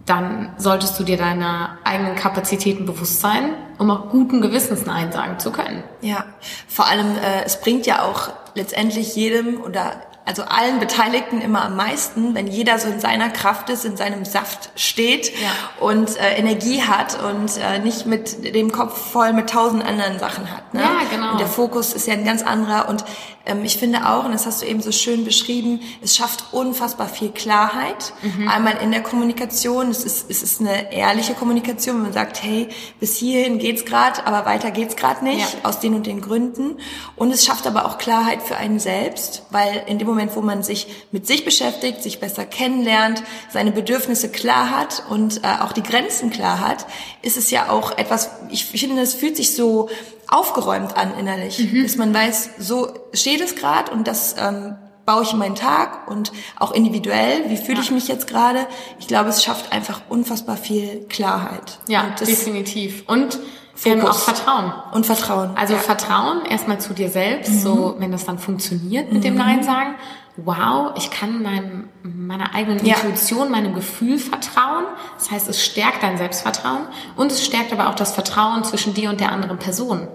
dann 0.06 0.54
solltest 0.58 1.00
du 1.00 1.04
dir 1.04 1.18
deiner 1.18 1.78
eigenen 1.84 2.16
Kapazitäten 2.16 2.86
bewusst 2.86 3.22
sein, 3.22 3.54
um 3.78 3.92
auch 3.92 4.10
guten 4.10 4.42
Gewissens 4.42 4.86
Nein 4.86 5.12
sagen 5.12 5.40
zu 5.40 5.52
können. 5.52 5.84
Ja, 6.02 6.26
vor 6.68 6.88
allem, 6.88 7.16
äh, 7.16 7.44
es 7.46 7.62
bringt 7.62 7.86
ja 7.86 8.04
auch 8.04 8.30
letztendlich 8.56 9.16
jedem 9.16 9.62
oder 9.62 9.94
also 10.26 10.44
allen 10.44 10.80
Beteiligten 10.80 11.42
immer 11.42 11.64
am 11.64 11.76
meisten, 11.76 12.36
wenn 12.36 12.48
jeder 12.48 12.78
so 12.78 12.88
in 12.88 13.00
seiner 13.00 13.30
Kraft 13.30 13.70
ist, 13.70 13.86
in 13.86 13.98
seinem 13.98 14.24
Saft 14.24 14.70
steht 14.76 15.32
ja. 15.42 15.50
und 15.80 16.16
äh, 16.18 16.36
Energie 16.36 16.84
hat 16.84 17.18
und 17.24 17.58
äh, 17.58 17.80
nicht 17.80 18.06
mit 18.06 18.56
dem 18.56 18.72
Kopf 18.72 19.12
voll 19.12 19.34
mit 19.34 19.50
tausend 19.50 19.84
anderen 19.84 20.20
Sachen 20.20 20.52
hat. 20.52 20.74
Ne? 20.74 20.82
Ja, 20.82 21.00
genau. 21.10 21.32
Und 21.32 21.40
der 21.40 21.48
Fokus 21.48 21.94
ist 21.94 22.08
ja 22.08 22.14
ein 22.14 22.24
ganz 22.24 22.44
anderer 22.44 22.88
und 22.88 23.04
ähm, 23.46 23.66
ich 23.66 23.78
finde 23.78 24.08
auch, 24.08 24.26
und 24.26 24.34
das 24.34 24.46
hast 24.46 24.62
du 24.62 24.66
eben 24.66 24.82
so 24.82 24.92
schön 24.92 25.26
beschrieben, 25.26 25.82
es 26.02 26.16
schafft 26.16 26.46
unfassbar 26.52 27.08
viel 27.08 27.30
Klarheit. 27.30 28.14
Mhm. 28.22 28.48
Einmal 28.48 28.78
in 28.82 28.92
der 28.92 29.02
Kommunikation, 29.02 29.90
es 29.90 30.04
ist, 30.04 30.30
es 30.30 30.44
ist 30.44 30.62
eine 30.62 30.94
ehrliche 30.94 31.34
Kommunikation, 31.34 31.96
wenn 31.96 32.04
man 32.04 32.14
sagt, 32.14 32.44
hey, 32.44 32.70
bis 33.00 33.18
hierhin 33.18 33.58
geht's 33.58 33.86
gerade, 33.86 34.26
aber 34.28 34.46
weiter 34.46 34.72
geht's 34.72 34.96
gerade 34.96 35.24
nicht, 35.24 35.40
ja. 35.40 35.60
aus 35.64 35.80
den 35.80 35.96
und 35.96 36.06
den 36.06 36.22
Gründen. 36.22 36.78
Und 37.16 37.32
es 37.32 37.46
schafft 37.46 37.66
aber 37.66 37.86
auch 37.86 37.98
Klarheit 37.98 38.44
für 38.44 38.58
einen 38.58 38.80
selbst, 38.80 39.44
weil 39.50 39.84
in 39.88 39.98
dem 39.98 40.08
Moment, 40.08 40.21
wo 40.34 40.42
man 40.42 40.64
sich 40.64 40.88
mit 41.12 41.28
sich 41.28 41.46
beschäftigt, 41.46 42.04
sich 42.04 42.20
besser 42.20 42.46
kennenlernt, 42.46 43.24
seine 43.52 43.72
Bedürfnisse 43.72 44.30
klar 44.30 44.70
hat 44.70 45.04
und 45.10 45.44
äh, 45.44 45.62
auch 45.62 45.74
die 45.74 45.84
Grenzen 45.84 46.30
klar 46.30 46.60
hat, 46.60 46.86
ist 47.22 47.38
es 47.38 47.52
ja 47.52 47.70
auch 47.70 47.98
etwas, 47.98 48.30
ich 48.50 48.66
finde, 48.66 49.02
es 49.02 49.14
fühlt 49.14 49.38
sich 49.38 49.56
so 49.56 49.90
aufgeräumt 50.28 50.98
an 50.98 51.18
innerlich, 51.20 51.60
mhm. 51.60 51.84
dass 51.84 51.96
man 51.98 52.14
weiß, 52.14 52.52
so 52.58 52.90
steht 53.14 53.42
es 53.42 53.56
gerade 53.56 53.92
und 53.92 54.08
das 54.08 54.36
ähm, 54.40 54.76
baue 55.06 55.24
ich 55.24 55.34
in 55.34 55.40
meinen 55.40 55.56
Tag 55.56 56.10
und 56.10 56.32
auch 56.58 56.72
individuell, 56.72 57.50
wie 57.50 57.58
fühle 57.58 57.78
ja. 57.78 57.84
ich 57.84 57.92
mich 57.92 58.08
jetzt 58.08 58.28
gerade. 58.28 58.66
Ich 59.00 59.08
glaube, 59.08 59.30
es 59.30 59.44
schafft 59.44 59.72
einfach 59.72 60.02
unfassbar 60.10 60.58
viel 60.58 61.06
Klarheit. 61.10 61.80
Ja, 61.88 62.08
und 62.08 62.20
definitiv. 62.22 63.04
Und 63.08 63.40
ähm, 63.86 64.06
auch 64.06 64.18
Vertrauen. 64.18 64.74
Und 64.92 65.06
Vertrauen. 65.06 65.52
Also 65.56 65.74
ja. 65.74 65.80
Vertrauen 65.80 66.46
erstmal 66.46 66.80
zu 66.80 66.94
dir 66.94 67.10
selbst, 67.10 67.52
mhm. 67.52 67.60
so 67.60 67.96
wenn 68.00 68.12
das 68.12 68.26
dann 68.26 68.40
funktioniert 68.40 69.12
mit 69.12 69.20
mhm. 69.20 69.26
dem 69.26 69.36
Nein 69.36 69.64
sagen. 69.64 69.96
Wow, 70.38 70.94
ich 70.96 71.12
kann 71.12 71.44
meinem, 71.44 71.90
meiner 72.04 72.56
eigenen 72.56 72.84
ja. 72.86 72.96
Intuition, 72.96 73.52
meinem 73.52 73.74
Gefühl 73.74 74.18
vertrauen. 74.18 74.86
Das 75.18 75.30
heißt, 75.30 75.50
es 75.50 75.64
stärkt 75.64 76.04
dein 76.04 76.18
Selbstvertrauen 76.18 76.88
und 77.18 77.32
es 77.32 77.44
stärkt 77.44 77.74
aber 77.74 77.90
auch 77.90 77.96
das 77.96 78.14
Vertrauen 78.14 78.64
zwischen 78.64 78.94
dir 78.94 79.10
und 79.10 79.20
der 79.20 79.32
anderen 79.32 79.60
Person. 79.60 80.08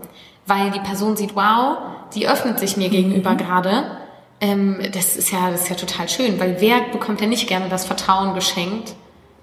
Weil 0.47 0.71
die 0.71 0.81
Person 0.81 1.17
sieht, 1.17 1.37
wow, 1.37 1.79
die 2.15 2.29
öffnet 2.29 2.59
sich 2.59 2.77
mir 2.77 2.89
mhm. 2.89 2.93
gegenüber 2.93 3.35
gerade. 3.35 3.99
Ähm, 4.41 4.81
das 4.93 5.17
ist 5.17 5.31
ja, 5.31 5.51
das 5.51 5.63
ist 5.63 5.69
ja 5.71 5.77
total 5.77 6.09
schön, 6.09 6.39
weil 6.41 6.57
wer 6.61 6.81
bekommt 6.93 7.21
ja 7.21 7.27
nicht 7.27 7.47
gerne 7.47 7.69
das 7.69 7.85
Vertrauen 7.85 8.35
geschenkt, 8.35 8.95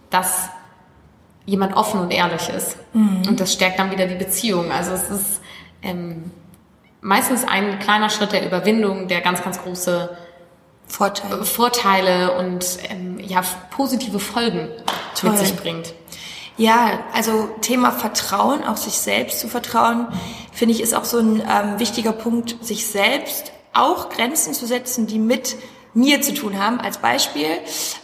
dass 0.10 0.50
jemand 1.46 1.76
offen 1.76 2.00
und 2.00 2.12
ehrlich 2.12 2.50
ist. 2.50 2.78
Mhm. 2.94 3.24
Und 3.28 3.40
das 3.40 3.54
stärkt 3.54 3.80
dann 3.80 3.92
wieder 3.92 4.08
die 4.08 4.16
Beziehung. 4.16 4.72
Also 4.72 4.94
es 4.94 5.10
ist 5.10 5.42
ähm, 5.82 6.32
meistens 7.02 7.46
ein 7.46 7.80
kleiner 7.80 8.10
Schritt 8.10 8.32
der 8.32 8.46
Überwindung, 8.46 9.08
der 9.08 9.22
ganz, 9.22 9.44
ganz 9.44 9.62
große 9.62 10.18
Vorteile, 10.88 11.46
Vorteile 11.46 12.38
und 12.38 12.78
ähm, 12.90 13.20
ja, 13.20 13.42
positive 13.72 14.20
Folgen 14.20 14.70
Toll. 15.20 15.32
mit 15.32 15.40
sich 15.40 15.56
bringt. 15.56 15.94
Ja, 16.56 17.00
also 17.14 17.50
Thema 17.62 17.92
Vertrauen, 17.92 18.64
auch 18.64 18.78
sich 18.78 18.94
selbst 18.94 19.40
zu 19.40 19.48
vertrauen, 19.48 20.08
finde 20.52 20.76
ich, 20.76 20.82
ist 20.82 20.94
auch 20.94 21.06
so 21.06 21.18
ein 21.18 21.42
ähm, 21.42 21.80
wichtiger 21.80 22.12
Punkt, 22.12 22.64
sich 22.64 22.86
selbst 22.86 23.52
auch 23.74 24.10
Grenzen 24.10 24.54
zu 24.54 24.68
setzen, 24.68 25.08
die 25.08 25.18
mit 25.18 25.56
mir 25.94 26.22
zu 26.22 26.34
tun 26.34 26.58
haben. 26.58 26.80
Als 26.80 26.98
Beispiel, 26.98 27.48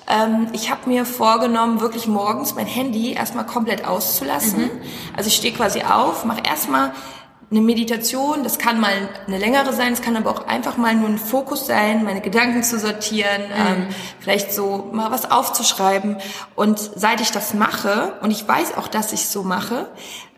ähm, 0.07 0.47
ich 0.53 0.69
habe 0.69 0.89
mir 0.89 1.05
vorgenommen, 1.05 1.81
wirklich 1.81 2.07
morgens 2.07 2.55
mein 2.55 2.67
Handy 2.67 3.13
erstmal 3.13 3.45
komplett 3.45 3.85
auszulassen. 3.85 4.63
Mhm. 4.63 4.81
Also 5.15 5.27
ich 5.27 5.35
stehe 5.35 5.53
quasi 5.53 5.81
auf, 5.81 6.25
mache 6.25 6.41
erstmal 6.47 6.93
eine 7.51 7.61
Meditation, 7.61 8.43
das 8.43 8.59
kann 8.59 8.79
mal 8.79 8.93
eine 9.25 9.39
längere 9.39 9.73
sein, 9.73 9.93
es 9.93 10.01
kann 10.01 10.15
aber 10.15 10.29
auch 10.29 10.45
einfach 10.45 10.77
mal 10.77 10.93
nur 10.93 11.09
ein 11.09 11.17
Fokus 11.17 11.65
sein, 11.65 12.03
meine 12.03 12.21
Gedanken 12.21 12.61
zu 12.61 12.77
sortieren, 12.77 13.41
mhm. 13.47 13.67
ähm, 13.67 13.87
vielleicht 14.19 14.53
so 14.53 14.89
mal 14.93 15.09
was 15.09 15.31
aufzuschreiben. 15.31 16.17
Und 16.55 16.79
seit 16.79 17.21
ich 17.21 17.31
das 17.31 17.55
mache, 17.55 18.13
und 18.21 18.29
ich 18.29 18.47
weiß 18.47 18.77
auch, 18.77 18.87
dass 18.87 19.13
ich 19.13 19.21
es 19.21 19.33
so 19.33 19.41
mache, 19.41 19.89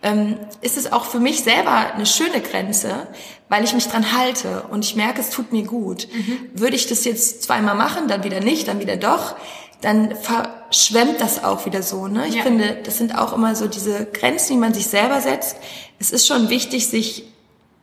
ähm, 0.04 0.38
ist 0.62 0.78
es 0.78 0.94
auch 0.94 1.04
für 1.04 1.20
mich 1.20 1.44
selber 1.44 1.94
eine 1.94 2.06
schöne 2.06 2.40
Grenze, 2.40 3.08
weil 3.50 3.66
ich 3.66 3.74
mich 3.74 3.90
dran 3.90 4.14
halte 4.18 4.64
und 4.72 4.86
ich 4.86 4.96
merke, 4.96 5.20
es 5.20 5.32
tut 5.32 5.52
mir 5.52 5.64
gut. 5.64 6.08
Mhm. 6.14 6.50
Würde 6.54 6.78
ich 6.78 6.88
das 6.88 7.04
jetzt 7.04 7.44
zweimal 7.44 7.76
machen, 7.76 8.08
dann 8.08 8.24
wieder 8.24 8.40
nicht, 8.40 8.70
dann 8.70 8.80
wieder 8.80 8.96
doch, 8.96 9.36
dann 9.82 10.16
verschwemmt 10.16 11.20
das 11.20 11.44
auch 11.44 11.66
wieder 11.66 11.84
so. 11.84 12.08
Ne? 12.08 12.28
Ich 12.28 12.36
ja. 12.36 12.44
finde, 12.44 12.78
das 12.84 12.98
sind 12.98 13.18
auch 13.18 13.34
immer 13.34 13.56
so 13.56 13.68
diese 13.68 14.06
Grenzen, 14.06 14.54
die 14.54 14.60
man 14.60 14.74
sich 14.74 14.88
selber 14.88 15.20
setzt. 15.22 15.58
Es 16.00 16.12
ist 16.12 16.28
schon 16.28 16.50
wichtig, 16.50 16.88
sich 16.88 17.26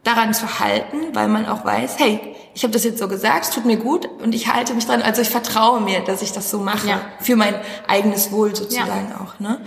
daran 0.05 0.33
zu 0.33 0.61
halten, 0.61 0.97
weil 1.13 1.29
man 1.29 1.47
auch 1.47 1.65
weiß, 1.65 1.99
hey, 1.99 2.21
ich 2.55 2.63
habe 2.63 2.73
das 2.73 2.85
jetzt 2.85 2.99
so 2.99 3.09
gesagt, 3.09 3.45
es 3.45 3.51
tut 3.51 3.65
mir 3.65 3.77
gut 3.77 4.09
und 4.23 4.35
ich 4.35 4.53
halte 4.53 4.75
mich 4.75 4.87
dran, 4.87 5.03
also 5.03 5.23
ich 5.23 5.29
vertraue 5.29 5.81
mir, 5.81 6.01
dass 6.01 6.23
ich 6.23 6.33
das 6.33 6.51
so 6.51 6.59
mache, 6.59 6.89
ja. 6.89 7.01
für 7.21 7.37
mein 7.37 7.55
eigenes 7.87 8.33
Wohl 8.33 8.55
sozusagen 8.55 9.11
ja. 9.11 9.21
auch. 9.21 9.39
Ne? 9.39 9.61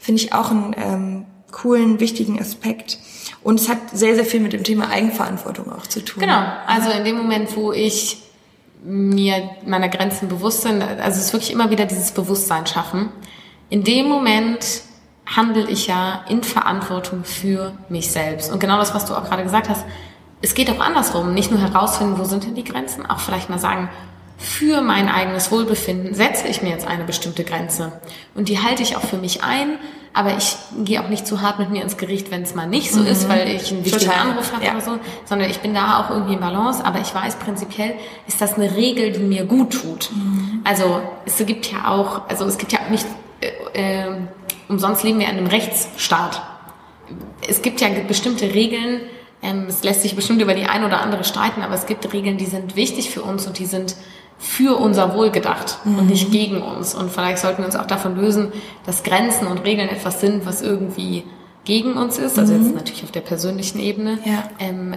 Finde 0.00 0.22
ich 0.22 0.32
auch 0.32 0.50
einen 0.50 0.74
ähm, 0.76 1.26
coolen, 1.50 2.00
wichtigen 2.00 2.40
Aspekt. 2.40 2.98
Und 3.42 3.60
es 3.60 3.68
hat 3.68 3.78
sehr, 3.92 4.14
sehr 4.14 4.24
viel 4.24 4.40
mit 4.40 4.52
dem 4.52 4.64
Thema 4.64 4.88
Eigenverantwortung 4.88 5.72
auch 5.72 5.86
zu 5.86 6.04
tun. 6.04 6.20
Genau, 6.20 6.42
also 6.66 6.90
in 6.90 7.04
dem 7.04 7.16
Moment, 7.16 7.56
wo 7.56 7.72
ich 7.72 8.22
mir 8.84 9.50
meiner 9.64 9.88
Grenzen 9.88 10.28
bewusst 10.28 10.62
sind, 10.62 10.82
also 10.82 11.18
es 11.18 11.26
ist 11.26 11.32
wirklich 11.32 11.52
immer 11.52 11.70
wieder 11.70 11.86
dieses 11.86 12.12
Bewusstsein 12.12 12.66
schaffen. 12.66 13.10
In 13.70 13.84
dem 13.84 14.08
Moment 14.08 14.82
handle 15.24 15.68
ich 15.68 15.86
ja 15.86 16.24
in 16.28 16.42
Verantwortung 16.42 17.24
für 17.24 17.72
mich 17.88 18.10
selbst. 18.10 18.52
Und 18.52 18.58
genau 18.58 18.78
das, 18.78 18.94
was 18.94 19.06
du 19.06 19.14
auch 19.14 19.24
gerade 19.24 19.44
gesagt 19.44 19.68
hast, 19.68 19.84
es 20.42 20.54
geht 20.54 20.70
auch 20.70 20.80
andersrum. 20.80 21.32
Nicht 21.32 21.50
nur 21.50 21.60
herausfinden, 21.60 22.18
wo 22.18 22.24
sind 22.24 22.44
denn 22.44 22.54
die 22.54 22.64
Grenzen, 22.64 23.06
auch 23.06 23.20
vielleicht 23.20 23.48
mal 23.48 23.60
sagen, 23.60 23.88
für 24.36 24.82
mein 24.82 25.08
eigenes 25.08 25.52
Wohlbefinden 25.52 26.14
setze 26.14 26.48
ich 26.48 26.62
mir 26.62 26.70
jetzt 26.70 26.86
eine 26.86 27.04
bestimmte 27.04 27.44
Grenze. 27.44 28.00
Und 28.34 28.48
die 28.48 28.58
halte 28.58 28.82
ich 28.82 28.96
auch 28.96 29.02
für 29.02 29.16
mich 29.16 29.44
ein, 29.44 29.78
aber 30.14 30.36
ich 30.36 30.56
gehe 30.84 31.02
auch 31.02 31.08
nicht 31.08 31.26
zu 31.26 31.40
hart 31.40 31.58
mit 31.58 31.70
mir 31.70 31.82
ins 31.82 31.96
Gericht, 31.96 32.30
wenn 32.30 32.42
es 32.42 32.54
mal 32.54 32.66
nicht 32.66 32.92
so 32.92 33.00
mhm. 33.00 33.06
ist, 33.06 33.28
weil 33.28 33.48
ich 33.48 33.72
einen 33.72 33.84
wichtigen 33.84 34.10
Total. 34.10 34.28
Anruf 34.30 34.52
habe 34.52 34.64
ja. 34.64 34.72
oder 34.72 34.80
so, 34.80 34.98
sondern 35.24 35.50
ich 35.50 35.60
bin 35.60 35.74
da 35.74 36.00
auch 36.00 36.10
irgendwie 36.10 36.34
in 36.34 36.40
Balance, 36.40 36.84
aber 36.84 37.00
ich 37.00 37.14
weiß 37.14 37.36
prinzipiell, 37.36 37.94
ist 38.26 38.40
das 38.40 38.54
eine 38.54 38.76
Regel, 38.76 39.12
die 39.12 39.20
mir 39.20 39.44
gut 39.44 39.72
tut. 39.72 40.10
Mhm. 40.12 40.60
Also 40.64 41.00
es 41.24 41.44
gibt 41.46 41.70
ja 41.72 41.88
auch, 41.88 42.28
also 42.28 42.44
es 42.44 42.58
gibt 42.58 42.72
ja 42.72 42.80
auch 42.80 42.90
nicht, 42.90 43.06
äh, 43.40 44.04
äh, 44.04 44.16
umsonst 44.68 45.02
leben 45.02 45.18
wir 45.18 45.28
in 45.28 45.38
einem 45.38 45.46
Rechtsstaat. 45.46 46.42
Es 47.48 47.62
gibt 47.62 47.80
ja 47.80 47.88
bestimmte 48.06 48.54
Regeln, 48.54 49.00
ähm, 49.42 49.66
es 49.68 49.82
lässt 49.82 50.02
sich 50.02 50.14
bestimmt 50.14 50.40
über 50.42 50.54
die 50.54 50.66
eine 50.66 50.86
oder 50.86 51.00
andere 51.00 51.24
streiten, 51.24 51.62
aber 51.62 51.74
es 51.74 51.86
gibt 51.86 52.10
Regeln, 52.12 52.36
die 52.36 52.46
sind 52.46 52.76
wichtig 52.76 53.10
für 53.10 53.22
uns 53.22 53.46
und 53.46 53.58
die 53.58 53.66
sind 53.66 53.96
für 54.42 54.76
unser 54.76 55.14
Wohl 55.14 55.30
gedacht 55.30 55.78
mhm. 55.84 56.00
und 56.00 56.06
nicht 56.08 56.32
gegen 56.32 56.60
uns. 56.60 56.94
Und 56.94 57.12
vielleicht 57.12 57.38
sollten 57.38 57.58
wir 57.58 57.66
uns 57.66 57.76
auch 57.76 57.86
davon 57.86 58.16
lösen, 58.16 58.52
dass 58.84 59.04
Grenzen 59.04 59.46
und 59.46 59.58
Regeln 59.58 59.88
etwas 59.88 60.20
sind, 60.20 60.44
was 60.44 60.62
irgendwie 60.62 61.24
gegen 61.64 61.94
uns 61.94 62.18
ist, 62.18 62.40
also 62.40 62.52
mhm. 62.52 62.64
jetzt 62.64 62.74
natürlich 62.74 63.04
auf 63.04 63.12
der 63.12 63.20
persönlichen 63.20 63.78
Ebene, 63.78 64.18
ja. 64.24 64.42
ähm, 64.58 64.96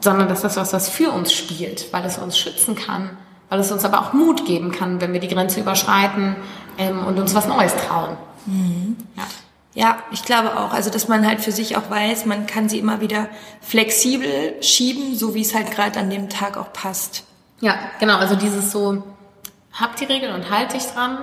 sondern 0.00 0.26
dass 0.26 0.40
das 0.40 0.56
was, 0.56 0.72
was 0.72 0.88
für 0.88 1.10
uns 1.10 1.34
spielt, 1.34 1.92
weil 1.92 2.02
es 2.06 2.16
uns 2.16 2.38
schützen 2.38 2.76
kann, 2.76 3.10
weil 3.50 3.60
es 3.60 3.70
uns 3.70 3.84
aber 3.84 4.00
auch 4.00 4.14
Mut 4.14 4.46
geben 4.46 4.72
kann, 4.72 5.02
wenn 5.02 5.12
wir 5.12 5.20
die 5.20 5.28
Grenze 5.28 5.60
überschreiten 5.60 6.36
ähm, 6.78 7.04
und 7.04 7.18
uns 7.18 7.34
was 7.34 7.46
Neues 7.46 7.74
trauen. 7.76 8.16
Mhm. 8.46 8.96
Ja. 9.16 9.24
Ja, 9.74 9.98
ich 10.10 10.24
glaube 10.24 10.58
auch. 10.58 10.72
Also, 10.72 10.90
dass 10.90 11.06
man 11.06 11.24
halt 11.24 11.40
für 11.40 11.52
sich 11.52 11.76
auch 11.76 11.88
weiß, 11.88 12.26
man 12.26 12.46
kann 12.46 12.68
sie 12.68 12.78
immer 12.78 13.00
wieder 13.00 13.28
flexibel 13.60 14.56
schieben, 14.60 15.14
so 15.14 15.34
wie 15.34 15.42
es 15.42 15.54
halt 15.54 15.70
gerade 15.70 16.00
an 16.00 16.10
dem 16.10 16.28
Tag 16.28 16.56
auch 16.56 16.72
passt. 16.72 17.27
Ja, 17.60 17.74
genau. 17.98 18.18
Also 18.18 18.36
dieses 18.36 18.70
so, 18.70 19.02
hab 19.72 19.96
die 19.96 20.04
Regel 20.04 20.32
und 20.32 20.50
halt 20.50 20.72
dich 20.72 20.84
dran, 20.84 21.18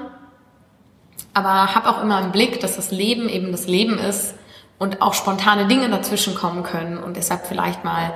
aber 1.33 1.75
hab 1.75 1.85
auch 1.87 2.01
immer 2.01 2.21
im 2.21 2.31
Blick, 2.31 2.59
dass 2.59 2.75
das 2.75 2.91
Leben 2.91 3.29
eben 3.29 3.51
das 3.51 3.67
Leben 3.67 3.97
ist 3.97 4.35
und 4.79 5.01
auch 5.01 5.13
spontane 5.13 5.67
Dinge 5.67 5.89
dazwischen 5.89 6.35
kommen 6.35 6.63
können 6.63 6.97
und 6.97 7.17
deshalb 7.17 7.45
vielleicht 7.47 7.83
mal 7.83 8.13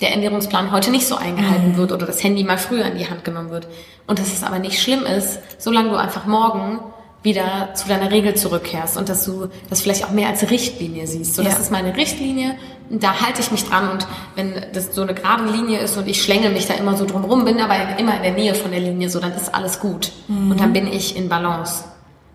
der 0.00 0.10
Ernährungsplan 0.12 0.72
heute 0.72 0.90
nicht 0.90 1.06
so 1.06 1.16
eingehalten 1.16 1.72
mhm. 1.72 1.76
wird 1.76 1.92
oder 1.92 2.06
das 2.06 2.22
Handy 2.22 2.44
mal 2.44 2.58
früher 2.58 2.84
in 2.86 2.98
die 2.98 3.08
Hand 3.08 3.24
genommen 3.24 3.50
wird. 3.50 3.68
Und 4.06 4.18
dass 4.18 4.32
es 4.32 4.42
aber 4.42 4.58
nicht 4.58 4.82
schlimm 4.82 5.06
ist, 5.06 5.40
solange 5.58 5.90
du 5.90 5.96
einfach 5.96 6.26
morgen 6.26 6.80
wieder 7.22 7.72
zu 7.74 7.88
deiner 7.88 8.10
Regel 8.10 8.34
zurückkehrst 8.34 8.98
und 8.98 9.08
dass 9.08 9.24
du 9.24 9.48
das 9.70 9.80
vielleicht 9.80 10.04
auch 10.04 10.10
mehr 10.10 10.28
als 10.28 10.50
Richtlinie 10.50 11.06
siehst. 11.06 11.36
So, 11.36 11.42
das 11.42 11.58
ist 11.58 11.70
meine 11.72 11.96
Richtlinie, 11.96 12.56
da 12.90 13.20
halte 13.20 13.40
ich 13.40 13.50
mich 13.50 13.64
dran 13.64 13.90
und 13.90 14.06
wenn 14.34 14.54
das 14.72 14.94
so 14.94 15.02
eine 15.02 15.14
gerade 15.14 15.44
Linie 15.44 15.78
ist 15.78 15.96
und 15.96 16.06
ich 16.06 16.22
schlänge 16.22 16.50
mich 16.50 16.66
da 16.66 16.74
immer 16.74 16.96
so 16.96 17.06
drumrum, 17.06 17.44
bin 17.44 17.60
aber 17.60 17.98
immer 17.98 18.16
in 18.16 18.22
der 18.22 18.32
Nähe 18.32 18.54
von 18.54 18.70
der 18.70 18.80
Linie, 18.80 19.08
so 19.08 19.20
dann 19.20 19.32
ist 19.32 19.54
alles 19.54 19.80
gut 19.80 20.12
mhm. 20.28 20.50
und 20.50 20.60
dann 20.60 20.72
bin 20.72 20.86
ich 20.86 21.16
in 21.16 21.28
Balance. 21.28 21.84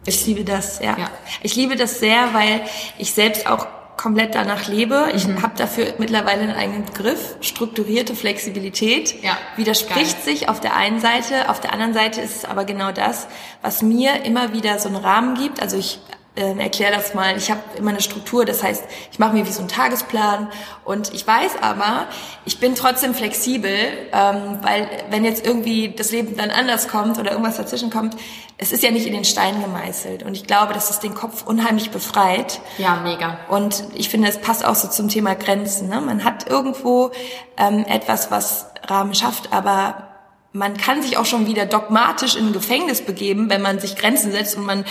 Ich 0.05 0.25
liebe 0.25 0.43
das, 0.43 0.79
ja. 0.79 0.97
ja. 0.97 1.09
Ich 1.43 1.55
liebe 1.55 1.75
das 1.75 1.99
sehr, 1.99 2.33
weil 2.33 2.61
ich 2.97 3.13
selbst 3.13 3.47
auch 3.47 3.67
komplett 3.99 4.33
danach 4.33 4.67
lebe. 4.67 5.09
Ich 5.13 5.27
mhm. 5.27 5.41
habe 5.41 5.53
dafür 5.57 5.93
mittlerweile 5.97 6.43
einen 6.43 6.55
eigenen 6.55 6.85
Begriff, 6.85 7.35
strukturierte 7.41 8.15
Flexibilität. 8.15 9.21
Ja, 9.21 9.37
Widerspricht 9.57 10.25
geil. 10.25 10.35
sich 10.35 10.47
auf 10.47 10.61
der 10.61 10.75
einen 10.77 11.01
Seite, 11.01 11.49
auf 11.49 11.59
der 11.59 11.73
anderen 11.73 11.93
Seite 11.93 12.21
ist 12.21 12.37
es 12.37 12.45
aber 12.45 12.63
genau 12.63 12.93
das, 12.93 13.27
was 13.61 13.81
mir 13.81 14.23
immer 14.23 14.53
wieder 14.53 14.79
so 14.79 14.87
einen 14.87 14.97
Rahmen 14.97 15.35
gibt. 15.35 15.61
Also 15.61 15.77
ich 15.77 15.99
ähm, 16.35 16.59
erklär 16.59 16.91
das 16.91 17.13
mal. 17.13 17.35
Ich 17.37 17.51
habe 17.51 17.59
immer 17.77 17.89
eine 17.89 18.01
Struktur, 18.01 18.45
das 18.45 18.63
heißt, 18.63 18.83
ich 19.11 19.19
mache 19.19 19.33
mir 19.33 19.45
wie 19.45 19.51
so 19.51 19.59
einen 19.59 19.67
Tagesplan 19.67 20.49
und 20.85 21.13
ich 21.13 21.25
weiß 21.25 21.61
aber, 21.61 22.07
ich 22.45 22.59
bin 22.59 22.75
trotzdem 22.75 23.13
flexibel, 23.13 23.71
ähm, 24.13 24.59
weil 24.61 24.89
wenn 25.09 25.25
jetzt 25.25 25.45
irgendwie 25.45 25.89
das 25.89 26.11
Leben 26.11 26.37
dann 26.37 26.51
anders 26.51 26.87
kommt 26.87 27.17
oder 27.19 27.31
irgendwas 27.31 27.57
dazwischen 27.57 27.89
kommt, 27.89 28.15
es 28.57 28.71
ist 28.71 28.83
ja 28.83 28.91
nicht 28.91 29.07
in 29.07 29.13
den 29.13 29.25
Stein 29.25 29.61
gemeißelt 29.61 30.23
und 30.23 30.33
ich 30.35 30.45
glaube, 30.45 30.73
dass 30.73 30.89
es 30.89 30.99
den 30.99 31.15
Kopf 31.15 31.45
unheimlich 31.45 31.91
befreit. 31.91 32.59
Ja, 32.77 32.97
mega. 32.97 33.39
Und 33.49 33.83
ich 33.95 34.09
finde, 34.09 34.27
es 34.27 34.37
passt 34.37 34.65
auch 34.65 34.75
so 34.75 34.87
zum 34.87 35.09
Thema 35.09 35.35
Grenzen. 35.35 35.89
Ne? 35.89 36.01
Man 36.01 36.23
hat 36.23 36.49
irgendwo 36.49 37.11
ähm, 37.57 37.85
etwas, 37.87 38.31
was 38.31 38.67
Rahmen 38.87 39.13
schafft, 39.15 39.53
aber 39.53 40.08
man 40.51 40.77
kann 40.77 41.01
sich 41.03 41.17
auch 41.17 41.25
schon 41.25 41.45
wieder 41.45 41.65
dogmatisch 41.65 42.35
in 42.35 42.47
ein 42.47 42.53
Gefängnis 42.53 43.01
begeben, 43.01 43.49
wenn 43.49 43.61
man 43.61 43.79
sich 43.79 43.95
Grenzen 43.95 44.31
setzt 44.31 44.57
und 44.57 44.65
man 44.65 44.83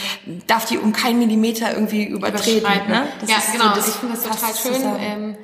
darf 0.47 0.66
die 0.66 0.79
um 0.79 0.92
keinen 0.92 1.18
Millimeter 1.18 1.73
irgendwie 1.75 2.05
übertreten. 2.05 2.68
Ne? 2.88 3.09
Das 3.21 3.31
ja, 3.31 3.37
genau. 3.53 3.75
So, 3.75 3.81
ich 3.81 3.97
finde 3.97 4.14
das 4.14 4.25
total 4.25 4.55
schön. 4.55 4.97
Ähm, 5.01 5.37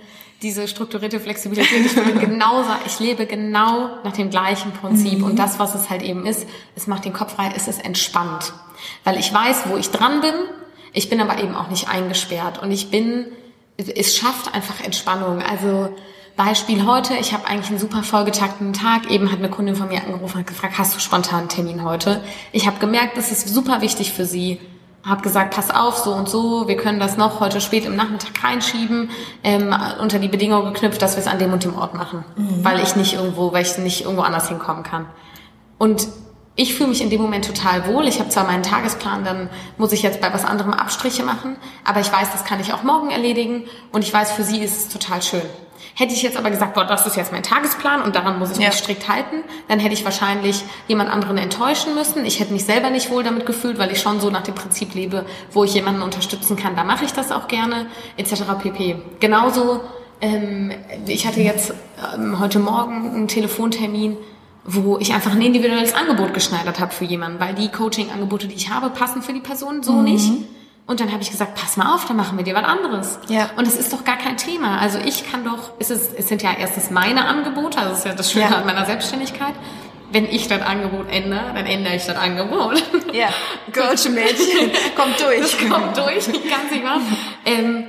diese 0.42 0.68
strukturierte 0.68 1.18
Flexibilität. 1.18 1.86
Ich, 1.86 1.94
bin 1.94 2.18
genauso, 2.20 2.70
ich 2.86 3.00
lebe 3.00 3.26
genau 3.26 4.02
nach 4.04 4.12
dem 4.12 4.30
gleichen 4.30 4.72
Prinzip. 4.72 5.18
Mhm. 5.18 5.24
Und 5.24 5.38
das, 5.38 5.58
was 5.58 5.74
es 5.74 5.90
halt 5.90 6.02
eben 6.02 6.26
ist, 6.26 6.46
es 6.76 6.86
macht 6.86 7.04
den 7.04 7.12
Kopf 7.12 7.34
frei, 7.34 7.52
es 7.56 7.66
ist 7.66 7.84
entspannt. 7.84 8.52
Weil 9.02 9.18
ich 9.18 9.32
weiß, 9.32 9.64
wo 9.66 9.76
ich 9.76 9.90
dran 9.90 10.20
bin. 10.20 10.34
Ich 10.92 11.08
bin 11.08 11.20
aber 11.20 11.42
eben 11.42 11.56
auch 11.56 11.70
nicht 11.70 11.88
eingesperrt. 11.88 12.62
Und 12.62 12.70
ich 12.70 12.90
bin, 12.90 13.26
es 13.76 14.16
schafft 14.16 14.54
einfach 14.54 14.84
Entspannung. 14.84 15.42
Also, 15.42 15.88
Beispiel 16.36 16.84
heute, 16.84 17.14
ich 17.14 17.32
habe 17.32 17.46
eigentlich 17.46 17.70
einen 17.70 17.78
super 17.78 18.02
vollgetakteten 18.02 18.72
Tag. 18.72 19.08
Eben 19.10 19.30
hat 19.30 19.38
eine 19.38 19.50
Kundin 19.50 19.76
von 19.76 19.88
mir 19.88 20.02
angerufen 20.02 20.38
und 20.38 20.46
gefragt, 20.46 20.78
hast 20.78 20.94
du 20.94 20.98
spontan 20.98 21.40
einen 21.40 21.48
Termin 21.48 21.84
heute? 21.84 22.22
Ich 22.50 22.66
habe 22.66 22.78
gemerkt, 22.80 23.16
das 23.16 23.30
ist 23.30 23.48
super 23.48 23.80
wichtig 23.82 24.12
für 24.12 24.24
sie. 24.24 24.60
Habe 25.04 25.22
gesagt, 25.22 25.54
pass 25.54 25.70
auf, 25.70 25.98
so 25.98 26.12
und 26.12 26.28
so, 26.28 26.66
wir 26.66 26.76
können 26.76 26.98
das 26.98 27.16
noch 27.16 27.38
heute 27.38 27.60
spät 27.60 27.84
im 27.84 27.94
Nachmittag 27.94 28.42
reinschieben, 28.42 29.10
ähm, 29.44 29.74
unter 30.00 30.18
die 30.18 30.28
Bedingung 30.28 30.64
geknüpft, 30.64 31.02
dass 31.02 31.14
wir 31.14 31.20
es 31.20 31.26
an 31.26 31.38
dem 31.38 31.52
und 31.52 31.62
dem 31.62 31.76
Ort 31.76 31.94
machen, 31.94 32.24
mhm. 32.36 32.64
weil 32.64 32.80
ich 32.80 32.96
nicht 32.96 33.12
irgendwo, 33.12 33.52
weil 33.52 33.62
ich 33.62 33.76
nicht 33.76 34.00
irgendwo 34.00 34.22
anders 34.22 34.48
hinkommen 34.48 34.82
kann. 34.82 35.06
Und 35.78 36.08
ich 36.56 36.74
fühle 36.74 36.90
mich 36.90 37.02
in 37.02 37.10
dem 37.10 37.20
Moment 37.20 37.44
total 37.44 37.86
wohl. 37.88 38.06
Ich 38.06 38.20
habe 38.20 38.28
zwar 38.28 38.44
meinen 38.44 38.62
Tagesplan, 38.62 39.24
dann 39.24 39.48
muss 39.76 39.92
ich 39.92 40.02
jetzt 40.02 40.20
bei 40.20 40.32
was 40.32 40.44
anderem 40.44 40.72
Abstriche 40.72 41.24
machen, 41.24 41.56
aber 41.84 42.00
ich 42.00 42.12
weiß, 42.12 42.30
das 42.32 42.44
kann 42.44 42.60
ich 42.60 42.72
auch 42.72 42.84
morgen 42.84 43.10
erledigen 43.10 43.64
und 43.92 44.04
ich 44.04 44.12
weiß, 44.12 44.32
für 44.32 44.44
sie 44.44 44.62
ist 44.62 44.76
es 44.76 44.88
total 44.88 45.20
schön. 45.22 45.42
Hätte 45.96 46.12
ich 46.12 46.22
jetzt 46.22 46.36
aber 46.36 46.50
gesagt, 46.50 46.74
boah, 46.74 46.84
das 46.84 47.06
ist 47.06 47.16
jetzt 47.16 47.30
mein 47.30 47.42
Tagesplan 47.42 48.02
und 48.02 48.16
daran 48.16 48.38
muss 48.38 48.50
ich 48.52 48.58
mich 48.58 48.72
strikt 48.72 49.08
halten, 49.08 49.44
dann 49.68 49.78
hätte 49.78 49.94
ich 49.94 50.04
wahrscheinlich 50.04 50.64
jemand 50.88 51.10
anderen 51.10 51.38
enttäuschen 51.38 51.94
müssen. 51.94 52.24
Ich 52.24 52.40
hätte 52.40 52.52
mich 52.52 52.64
selber 52.64 52.90
nicht 52.90 53.10
wohl 53.10 53.22
damit 53.22 53.46
gefühlt, 53.46 53.78
weil 53.78 53.92
ich 53.92 54.00
schon 54.00 54.20
so 54.20 54.30
nach 54.30 54.42
dem 54.42 54.54
Prinzip 54.54 54.94
lebe, 54.94 55.24
wo 55.52 55.62
ich 55.62 55.74
jemanden 55.74 56.02
unterstützen 56.02 56.56
kann, 56.56 56.74
da 56.74 56.84
mache 56.84 57.04
ich 57.04 57.12
das 57.12 57.30
auch 57.30 57.46
gerne, 57.46 57.86
etc. 58.16 58.42
pp. 58.60 58.96
Genauso, 59.20 59.82
ähm, 60.20 60.72
ich 61.06 61.26
hatte 61.26 61.40
jetzt 61.40 61.74
ähm, 62.14 62.40
heute 62.40 62.58
Morgen 62.58 63.10
einen 63.14 63.28
Telefontermin, 63.28 64.16
wo 64.64 64.98
ich 64.98 65.12
einfach 65.12 65.32
ein 65.32 65.42
individuelles 65.42 65.94
Angebot 65.94 66.32
geschneidert 66.32 66.80
habe 66.80 66.92
für 66.92 67.04
jemanden, 67.04 67.38
weil 67.38 67.54
die 67.54 67.68
Coaching-Angebote, 67.68 68.48
die 68.48 68.54
ich 68.54 68.70
habe, 68.70 68.90
passen 68.90 69.22
für 69.22 69.32
die 69.32 69.40
Person 69.40 69.82
so 69.82 69.92
mhm. 69.92 70.04
nicht. 70.04 70.30
Und 70.86 71.00
dann 71.00 71.12
habe 71.12 71.22
ich 71.22 71.30
gesagt, 71.30 71.54
pass 71.54 71.76
mal 71.76 71.94
auf, 71.94 72.04
dann 72.06 72.16
machen 72.16 72.36
wir 72.36 72.44
dir 72.44 72.54
was 72.54 72.64
anderes. 72.64 73.18
Ja. 73.28 73.50
Und 73.56 73.66
es 73.66 73.76
ist 73.76 73.92
doch 73.92 74.04
gar 74.04 74.16
kein 74.16 74.36
Thema. 74.36 74.78
Also 74.78 74.98
ich 74.98 75.30
kann 75.30 75.44
doch, 75.44 75.72
es, 75.78 75.90
ist, 75.90 76.12
es 76.16 76.28
sind 76.28 76.42
ja 76.42 76.50
erstens 76.58 76.90
meine 76.90 77.24
Angebote, 77.26 77.78
also 77.78 77.90
das 77.90 77.98
ist 78.00 78.04
ja 78.04 78.14
das 78.14 78.32
Schöne 78.32 78.50
ja. 78.50 78.56
an 78.56 78.66
meiner 78.66 78.84
Selbstständigkeit. 78.84 79.54
Wenn 80.12 80.26
ich 80.26 80.46
das 80.46 80.62
Angebot 80.62 81.10
ändere, 81.10 81.52
dann 81.54 81.66
ändere 81.66 81.96
ich 81.96 82.04
das 82.04 82.16
Angebot. 82.16 82.82
Ja, 83.12 83.28
Girlchen 83.72 84.14
Mädchen, 84.14 84.70
kommt 84.96 85.20
durch. 85.24 85.40
Das 85.40 85.58
kommt 85.58 85.96
durch, 85.96 86.28
nicht 86.28 86.44
was. 86.84 87.02
Ähm, 87.44 87.84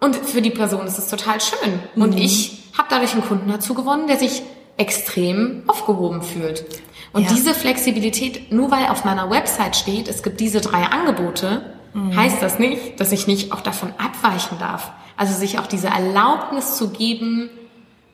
und 0.00 0.16
für 0.16 0.40
die 0.40 0.50
Person 0.50 0.86
ist 0.86 0.98
es 0.98 1.08
total 1.08 1.40
schön. 1.40 1.80
Und 1.96 2.14
mhm. 2.14 2.22
ich 2.22 2.62
habe 2.78 2.88
dadurch 2.88 3.12
einen 3.12 3.26
Kunden 3.26 3.50
dazu 3.50 3.74
gewonnen, 3.74 4.06
der 4.06 4.16
sich 4.16 4.42
extrem 4.80 5.62
aufgehoben 5.66 6.22
fühlt. 6.22 6.64
Und 7.12 7.24
ja. 7.24 7.32
diese 7.32 7.54
Flexibilität, 7.54 8.50
nur 8.50 8.70
weil 8.70 8.86
auf 8.86 9.04
meiner 9.04 9.30
Website 9.30 9.76
steht, 9.76 10.08
es 10.08 10.22
gibt 10.22 10.40
diese 10.40 10.60
drei 10.60 10.84
Angebote, 10.84 11.74
mhm. 11.92 12.16
heißt 12.16 12.40
das 12.40 12.58
nicht, 12.58 12.98
dass 12.98 13.12
ich 13.12 13.26
nicht 13.26 13.52
auch 13.52 13.60
davon 13.60 13.92
abweichen 13.98 14.58
darf. 14.58 14.90
Also 15.16 15.34
sich 15.34 15.58
auch 15.58 15.66
diese 15.66 15.88
Erlaubnis 15.88 16.76
zu 16.76 16.90
geben, 16.90 17.50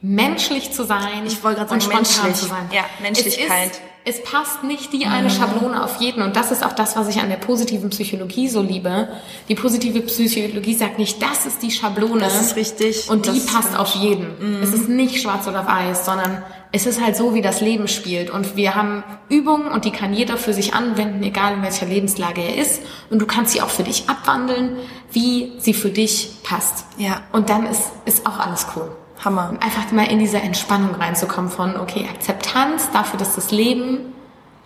menschlich 0.03 0.73
zu 0.73 0.85
sein 0.85 1.27
ich 1.27 1.43
wollte 1.43 1.65
gerade 1.65 1.81
sagen, 1.81 1.97
und 1.97 2.07
spontan 2.07 2.35
zu 2.35 2.47
sein. 2.47 2.69
Ja, 2.73 2.85
Menschlichkeit. 3.01 3.81
Es, 4.09 4.23
passt 4.23 4.63
nicht 4.63 4.93
die 4.93 5.07
eine 5.07 5.29
mhm. 5.29 5.33
Schablone 5.33 5.83
auf 5.83 6.01
jeden 6.01 6.23
und 6.23 6.37
das 6.37 6.53
ist 6.53 6.65
auch 6.65 6.73
das, 6.73 6.97
was 6.97 7.09
ich 7.09 7.21
an 7.21 7.29
der 7.29 7.37
positiven 7.37 7.91
Psychologie 7.91 8.49
so 8.49 8.63
liebe. 8.63 9.09
Die 9.49 9.57
positive 9.57 10.01
Psychologie 10.03 10.75
sagt 10.75 10.99
nicht, 10.99 11.21
das 11.21 11.45
ist 11.45 11.61
die 11.63 11.73
Schablone. 11.73 12.21
Das 12.21 12.41
ist 12.41 12.55
richtig. 12.57 13.11
Und 13.11 13.27
die 13.27 13.41
passt 13.41 13.77
auf 13.77 13.97
jeden. 13.97 14.27
Mhm. 14.39 14.63
Es 14.63 14.73
ist 14.73 14.89
nicht 14.89 15.21
schwarz 15.21 15.49
oder 15.49 15.67
weiß, 15.67 16.05
sondern 16.05 16.45
es 16.73 16.87
ist 16.87 17.03
halt 17.03 17.17
so, 17.17 17.35
wie 17.35 17.43
das 17.43 17.61
Leben 17.61 17.89
spielt. 17.89 18.31
Und 18.31 18.57
wir 18.57 18.75
haben 18.75 19.03
Übungen 19.29 19.69
und 19.69 19.85
die 19.85 19.91
kann 19.91 20.15
jeder 20.15 20.37
für 20.37 20.53
sich 20.53 20.75
anwenden, 20.75 21.23
egal 21.23 21.55
in 21.55 21.63
welcher 21.63 21.87
Lebenslage 21.87 22.43
er 22.43 22.57
ist. 22.57 22.83
Und 23.11 23.21
du 23.21 23.27
kannst 23.27 23.53
sie 23.53 23.61
auch 23.61 23.71
für 23.71 23.83
dich 23.83 24.09
abwandeln, 24.09 24.77
wie 25.11 25.55
sie 25.59 25.75
für 25.75 25.91
dich 25.91 26.31
passt. 26.43 26.85
Ja. 26.99 27.23
Und 27.33 27.51
dann 27.51 27.67
ist, 27.67 27.83
ist 28.05 28.27
auch 28.27 28.39
alles 28.39 28.67
cool. 28.77 28.91
Hammer. 29.25 29.55
Einfach 29.61 29.91
mal 29.93 30.11
in 30.11 30.19
diese 30.19 30.39
Entspannung 30.39 30.95
reinzukommen 30.95 31.51
von, 31.51 31.77
okay, 31.79 32.09
Akzeptanz 32.13 32.91
dafür, 32.93 33.19
dass 33.19 33.35
das 33.35 33.51
Leben 33.51 34.13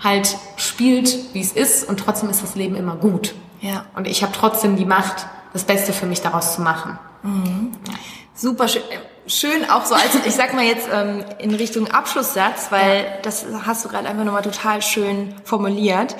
halt 0.02 0.36
spielt, 0.56 1.34
wie 1.34 1.40
es 1.40 1.52
ist 1.52 1.88
und 1.88 1.98
trotzdem 2.00 2.30
ist 2.30 2.42
das 2.42 2.54
Leben 2.54 2.74
immer 2.74 2.96
gut. 2.96 3.34
Ja. 3.60 3.84
Und 3.94 4.06
ich 4.06 4.22
habe 4.22 4.32
trotzdem 4.32 4.76
die 4.76 4.86
Macht, 4.86 5.26
das 5.52 5.64
Beste 5.64 5.92
für 5.92 6.06
mich 6.06 6.22
daraus 6.22 6.54
zu 6.54 6.62
machen. 6.62 6.98
Mhm. 7.22 7.72
Ja. 7.86 7.94
Super 8.34 8.68
schön 8.68 8.82
schön 9.26 9.68
auch 9.70 9.84
so 9.84 9.94
als, 9.94 10.14
ich 10.26 10.34
sag 10.34 10.54
mal 10.54 10.64
jetzt 10.64 10.88
ähm, 10.92 11.24
in 11.38 11.54
Richtung 11.54 11.88
Abschlusssatz, 11.88 12.70
weil 12.70 13.06
das 13.22 13.46
hast 13.64 13.84
du 13.84 13.88
gerade 13.88 14.08
einfach 14.08 14.24
nochmal 14.24 14.42
total 14.42 14.82
schön 14.82 15.34
formuliert. 15.44 16.16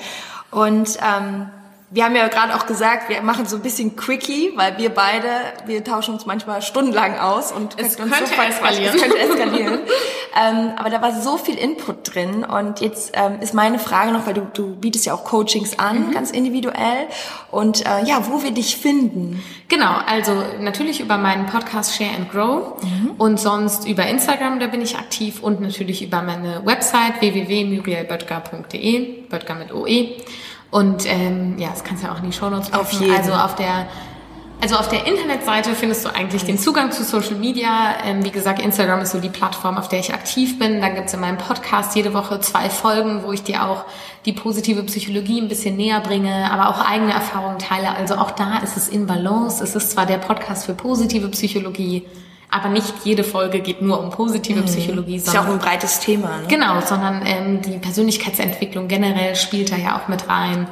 Und 0.49 0.97
ähm, 1.01 1.49
wir 1.93 2.05
haben 2.05 2.15
ja 2.15 2.25
gerade 2.29 2.55
auch 2.55 2.67
gesagt, 2.67 3.09
wir 3.09 3.21
machen 3.21 3.45
so 3.45 3.57
ein 3.57 3.61
bisschen 3.61 3.97
quickie, 3.97 4.53
weil 4.55 4.77
wir 4.77 4.91
beide, 4.91 5.27
wir 5.65 5.83
tauschen 5.83 6.13
uns 6.13 6.25
manchmal 6.25 6.61
stundenlang 6.61 7.19
aus 7.19 7.51
und 7.51 7.77
es 7.77 7.97
könnte, 7.97 8.17
uns 8.17 8.29
so 8.29 8.41
eskalieren. 8.41 8.95
Es 8.95 9.01
könnte 9.01 9.19
eskalieren. 9.19 9.79
ähm, 10.41 10.71
aber 10.77 10.89
da 10.89 11.01
war 11.01 11.21
so 11.21 11.37
viel 11.37 11.55
Input 11.55 12.15
drin 12.15 12.45
und 12.45 12.79
jetzt 12.79 13.11
ähm, 13.13 13.41
ist 13.41 13.53
meine 13.53 13.77
Frage 13.77 14.13
noch, 14.13 14.25
weil 14.25 14.33
du, 14.33 14.47
du 14.53 14.73
bietest 14.77 15.05
ja 15.05 15.13
auch 15.13 15.25
Coachings 15.25 15.79
an, 15.79 16.07
mhm. 16.07 16.11
ganz 16.13 16.31
individuell 16.31 17.07
und 17.51 17.85
äh, 17.85 18.05
ja, 18.05 18.25
wo 18.29 18.41
wir 18.41 18.51
dich 18.51 18.77
finden. 18.77 19.43
Genau, 19.67 19.93
also 20.07 20.31
natürlich 20.61 21.01
über 21.01 21.17
meinen 21.17 21.47
Podcast 21.47 21.97
Share 21.97 22.15
and 22.15 22.31
Grow 22.31 22.81
mhm. 22.81 23.15
und 23.17 23.37
sonst 23.37 23.85
über 23.85 24.07
Instagram, 24.07 24.61
da 24.61 24.67
bin 24.67 24.81
ich 24.81 24.95
aktiv 24.95 25.43
und 25.43 25.59
natürlich 25.59 26.01
über 26.01 26.21
meine 26.21 26.65
Website 26.65 27.19
www.murielböttger.de, 27.19 29.23
Böttger 29.27 29.55
mit 29.55 29.73
OE. 29.73 30.15
Und 30.71 31.05
ähm, 31.05 31.57
ja, 31.59 31.69
das 31.69 31.83
kannst 31.83 32.01
du 32.01 32.07
ja 32.07 32.13
auch 32.13 32.19
in 32.19 32.25
die 32.25 32.33
Shownotes 32.35 32.71
machen. 32.71 32.81
Auf 32.81 32.91
jeden. 32.93 33.13
Also 33.13 33.33
auf 33.33 33.55
der 33.55 33.87
also 34.63 34.75
auf 34.75 34.89
der 34.89 35.07
Internetseite 35.07 35.73
findest 35.73 36.05
du 36.05 36.09
eigentlich 36.13 36.43
den 36.43 36.59
Zugang 36.59 36.91
zu 36.91 37.03
Social 37.03 37.33
Media. 37.33 37.95
Ähm, 38.05 38.23
wie 38.23 38.29
gesagt, 38.29 38.61
Instagram 38.61 39.01
ist 39.01 39.11
so 39.11 39.19
die 39.19 39.29
Plattform, 39.29 39.75
auf 39.75 39.89
der 39.89 39.99
ich 39.99 40.13
aktiv 40.13 40.59
bin. 40.59 40.81
Dann 40.81 40.93
gibt's 40.93 41.15
in 41.15 41.19
meinem 41.19 41.39
Podcast 41.39 41.95
jede 41.95 42.13
Woche 42.13 42.39
zwei 42.41 42.69
Folgen, 42.69 43.23
wo 43.23 43.31
ich 43.31 43.41
dir 43.41 43.65
auch 43.65 43.85
die 44.25 44.33
positive 44.33 44.83
Psychologie 44.83 45.41
ein 45.41 45.47
bisschen 45.47 45.77
näher 45.77 45.99
bringe, 45.99 46.51
aber 46.51 46.69
auch 46.69 46.87
eigene 46.87 47.11
Erfahrungen 47.11 47.57
teile. 47.57 47.95
Also 47.95 48.13
auch 48.15 48.29
da 48.29 48.59
ist 48.59 48.77
es 48.77 48.87
in 48.87 49.07
Balance. 49.07 49.63
Es 49.63 49.75
ist 49.75 49.89
zwar 49.89 50.05
der 50.05 50.19
Podcast 50.19 50.67
für 50.67 50.75
positive 50.75 51.29
Psychologie, 51.29 52.05
aber 52.51 52.69
nicht 52.69 52.93
jede 53.03 53.23
Folge 53.23 53.61
geht 53.61 53.81
nur 53.81 53.99
um 53.99 54.09
positive 54.09 54.61
mhm. 54.61 54.65
Psychologie. 54.65 55.15
Ist 55.15 55.33
ja 55.33 55.41
auch 55.41 55.47
ein 55.47 55.59
breites 55.59 55.99
Thema. 55.99 56.37
Ne? 56.37 56.47
Genau, 56.49 56.81
sondern 56.81 57.25
ähm, 57.25 57.61
die 57.61 57.77
Persönlichkeitsentwicklung 57.79 58.87
generell 58.87 59.35
spielt 59.35 59.71
da 59.71 59.77
ja 59.77 59.97
auch 59.97 60.07
mit 60.09 60.29
rein. 60.29 60.67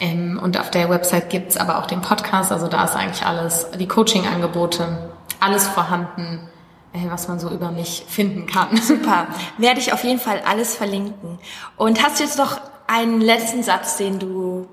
Ähm, 0.00 0.38
und 0.42 0.60
auf 0.60 0.70
der 0.70 0.90
Website 0.90 1.30
gibt's 1.30 1.56
aber 1.56 1.78
auch 1.78 1.86
den 1.86 2.02
Podcast, 2.02 2.52
also 2.52 2.68
da 2.68 2.84
ist 2.84 2.94
eigentlich 2.94 3.24
alles, 3.24 3.66
die 3.78 3.88
Coaching-Angebote, 3.88 5.10
alles 5.40 5.66
vorhanden 5.66 6.48
äh, 6.92 7.10
was 7.10 7.28
man 7.28 7.38
so 7.38 7.48
über 7.48 7.70
mich 7.70 8.04
finden 8.06 8.46
kann. 8.46 8.76
Super. 8.82 9.28
Werde 9.58 9.80
ich 9.80 9.92
auf 9.92 10.04
jeden 10.04 10.20
Fall 10.20 10.42
alles 10.46 10.76
verlinken. 10.76 11.38
Und 11.76 12.02
hast 12.02 12.20
du 12.20 12.24
jetzt 12.24 12.38
noch 12.38 12.60
einen 12.86 13.20
letzten 13.20 13.62
Satz, 13.62 13.96
den 13.96 14.18
du 14.18 14.68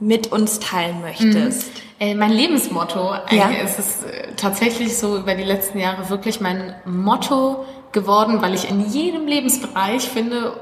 mit 0.00 0.32
uns 0.32 0.58
teilen 0.60 1.00
möchtest? 1.00 1.68
Mhm. 1.68 1.82
Äh, 2.00 2.14
mein 2.14 2.32
Lebensmotto. 2.32 3.14
Ja. 3.30 3.50
Es 3.62 3.78
ist 3.78 4.04
äh, 4.04 4.34
tatsächlich 4.36 4.96
so 4.96 5.18
über 5.18 5.34
die 5.34 5.44
letzten 5.44 5.78
Jahre 5.78 6.08
wirklich 6.10 6.40
mein 6.40 6.74
Motto 6.84 7.64
geworden, 7.92 8.40
weil 8.40 8.54
ich 8.54 8.70
in 8.70 8.88
jedem 8.90 9.26
Lebensbereich 9.26 10.08
finde, 10.08 10.52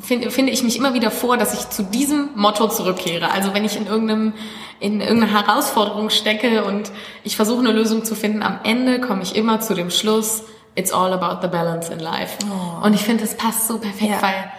finde, 0.00 0.30
finde 0.30 0.52
ich 0.52 0.64
mich 0.64 0.76
immer 0.76 0.94
wieder 0.94 1.10
vor, 1.10 1.36
dass 1.36 1.54
ich 1.54 1.68
zu 1.70 1.84
diesem 1.84 2.30
Motto 2.34 2.68
zurückkehre. 2.68 3.30
Also 3.30 3.54
wenn 3.54 3.64
ich 3.64 3.76
in 3.76 3.86
irgendeinem 3.86 4.32
in 4.80 5.02
irgendeiner 5.02 5.46
Herausforderung 5.46 6.08
stecke 6.08 6.64
und 6.64 6.90
ich 7.22 7.36
versuche 7.36 7.60
eine 7.60 7.70
Lösung 7.70 8.04
zu 8.04 8.14
finden, 8.14 8.42
am 8.42 8.60
Ende 8.64 8.98
komme 8.98 9.22
ich 9.22 9.36
immer 9.36 9.60
zu 9.60 9.74
dem 9.74 9.90
Schluss, 9.90 10.44
it's 10.74 10.90
all 10.90 11.12
about 11.12 11.42
the 11.42 11.48
balance 11.48 11.92
in 11.92 12.00
life. 12.00 12.38
Oh. 12.50 12.86
Und 12.86 12.94
ich 12.94 13.02
finde, 13.02 13.22
das 13.22 13.36
passt 13.36 13.68
so 13.68 13.78
perfekt, 13.78 14.10
ja. 14.10 14.22
weil 14.22 14.50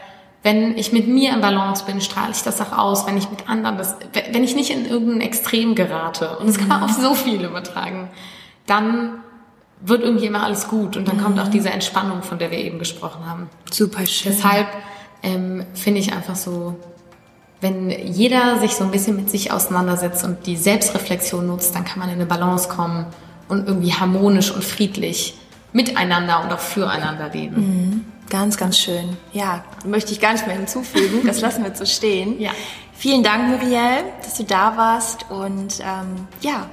wenn 0.44 0.78
ich 0.78 0.92
mit 0.92 1.08
mir 1.08 1.34
in 1.34 1.42
Balance 1.42 1.86
bin, 1.86 2.02
strahle 2.02 2.32
ich 2.32 2.42
das 2.42 2.60
auch 2.62 2.76
aus. 2.76 3.06
Wenn 3.06 3.18
ich 3.18 3.30
mit 3.30 3.48
anderen, 3.48 3.78
das, 3.78 3.96
wenn 4.32 4.44
ich 4.44 4.56
nicht 4.56 4.72
in 4.72 4.86
irgendein 4.86 5.22
Extrem 5.22 5.76
gerate, 5.76 6.38
und 6.40 6.48
das 6.48 6.58
kann 6.58 6.68
man 6.68 6.84
auf 6.84 6.92
so 6.92 7.14
viel 7.14 7.44
übertragen, 7.44 8.10
dann 8.66 9.20
wird 9.82 10.04
irgendwie 10.04 10.26
immer 10.26 10.44
alles 10.44 10.68
gut 10.68 10.98
und 10.98 11.08
dann 11.08 11.18
mhm. 11.18 11.24
kommt 11.24 11.40
auch 11.40 11.48
diese 11.48 11.70
Entspannung, 11.70 12.24
von 12.24 12.40
der 12.40 12.52
wir 12.52 12.60
eben 12.60 12.80
gesprochen 12.80 13.26
haben. 13.26 13.50
Super 13.72 14.06
schön. 14.06 14.32
Deshalb 14.32 14.68
ähm, 15.24 15.66
finde 15.74 16.00
ich 16.00 16.14
einfach 16.14 16.36
so, 16.36 16.76
wenn 17.62 17.90
jeder 17.90 18.60
sich 18.60 18.76
so 18.76 18.84
ein 18.84 18.92
bisschen 18.92 19.16
mit 19.16 19.30
sich 19.30 19.52
auseinandersetzt 19.52 20.24
und 20.24 20.46
die 20.48 20.58
Selbstreflexion 20.58 21.46
nutzt, 21.46 21.76
dann 21.76 21.86
kann 21.86 22.00
man 22.00 22.10
in 22.10 22.16
eine 22.16 22.26
Balance 22.26 22.68
kommen 22.68 23.06
und 23.48 23.68
irgendwie 23.68 23.94
harmonisch 23.94 24.52
und 24.52 24.64
friedlich 24.64 25.36
miteinander 25.74 26.44
und 26.44 26.52
auch 26.52 26.60
füreinander 26.60 27.30
leben. 27.30 27.56
Mhm. 27.56 28.06
Ganz, 28.32 28.56
ganz 28.56 28.80
schön. 28.80 29.18
Ja, 29.34 29.62
möchte 29.86 30.14
ich 30.14 30.22
gar 30.22 30.32
nicht 30.32 30.48
mehr 30.48 30.56
hinzufügen. 30.56 31.28
Das 31.28 31.42
lassen 31.42 31.66
wir 31.66 31.76
so 31.76 31.86
stehen. 31.86 32.40
Ja. 32.40 32.52
Vielen 32.94 33.24
Dank, 33.24 33.50
Muriel, 33.50 34.06
dass 34.24 34.36
du 34.36 34.44
da 34.46 34.78
warst 34.78 35.30
und 35.30 35.80
ähm, 35.82 36.28
ja, 36.40 36.68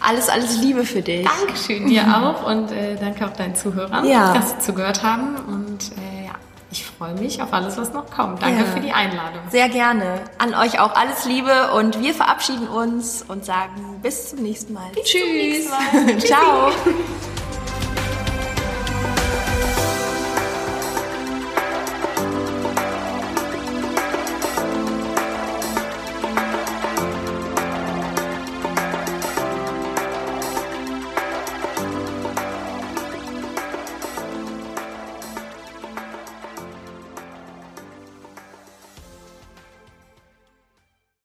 alles, 0.00 0.28
alles 0.28 0.58
Liebe 0.58 0.84
für 0.84 1.00
dich. 1.00 1.26
Dankeschön, 1.26 1.86
dir 1.86 2.02
auch 2.16 2.46
und 2.46 2.72
äh, 2.72 2.96
danke 2.96 3.26
auch 3.26 3.32
deinen 3.32 3.54
Zuhörern, 3.54 4.04
ja. 4.04 4.34
dass 4.34 4.50
sie 4.50 4.58
zugehört 4.58 5.02
haben 5.02 5.36
und 5.46 5.92
äh, 5.92 6.26
ja, 6.26 6.32
ich 6.70 6.84
freue 6.84 7.14
mich 7.14 7.40
auf 7.40 7.54
alles, 7.54 7.78
was 7.78 7.94
noch 7.94 8.10
kommt. 8.10 8.42
Danke 8.42 8.64
ja. 8.64 8.66
für 8.66 8.80
die 8.80 8.92
Einladung. 8.92 9.40
Sehr 9.50 9.70
gerne. 9.70 10.20
An 10.36 10.52
euch 10.54 10.78
auch 10.78 10.94
alles 10.94 11.24
Liebe 11.24 11.72
und 11.72 12.02
wir 12.02 12.12
verabschieden 12.12 12.68
uns 12.68 13.24
und 13.26 13.46
sagen 13.46 14.00
bis 14.02 14.30
zum 14.30 14.40
nächsten 14.42 14.74
Mal. 14.74 14.90
Bis 14.94 15.04
Tschüss. 15.04 15.22
Zum 15.22 16.04
nächsten 16.04 16.06
Mal. 16.06 16.18
Ciao. 16.26 16.72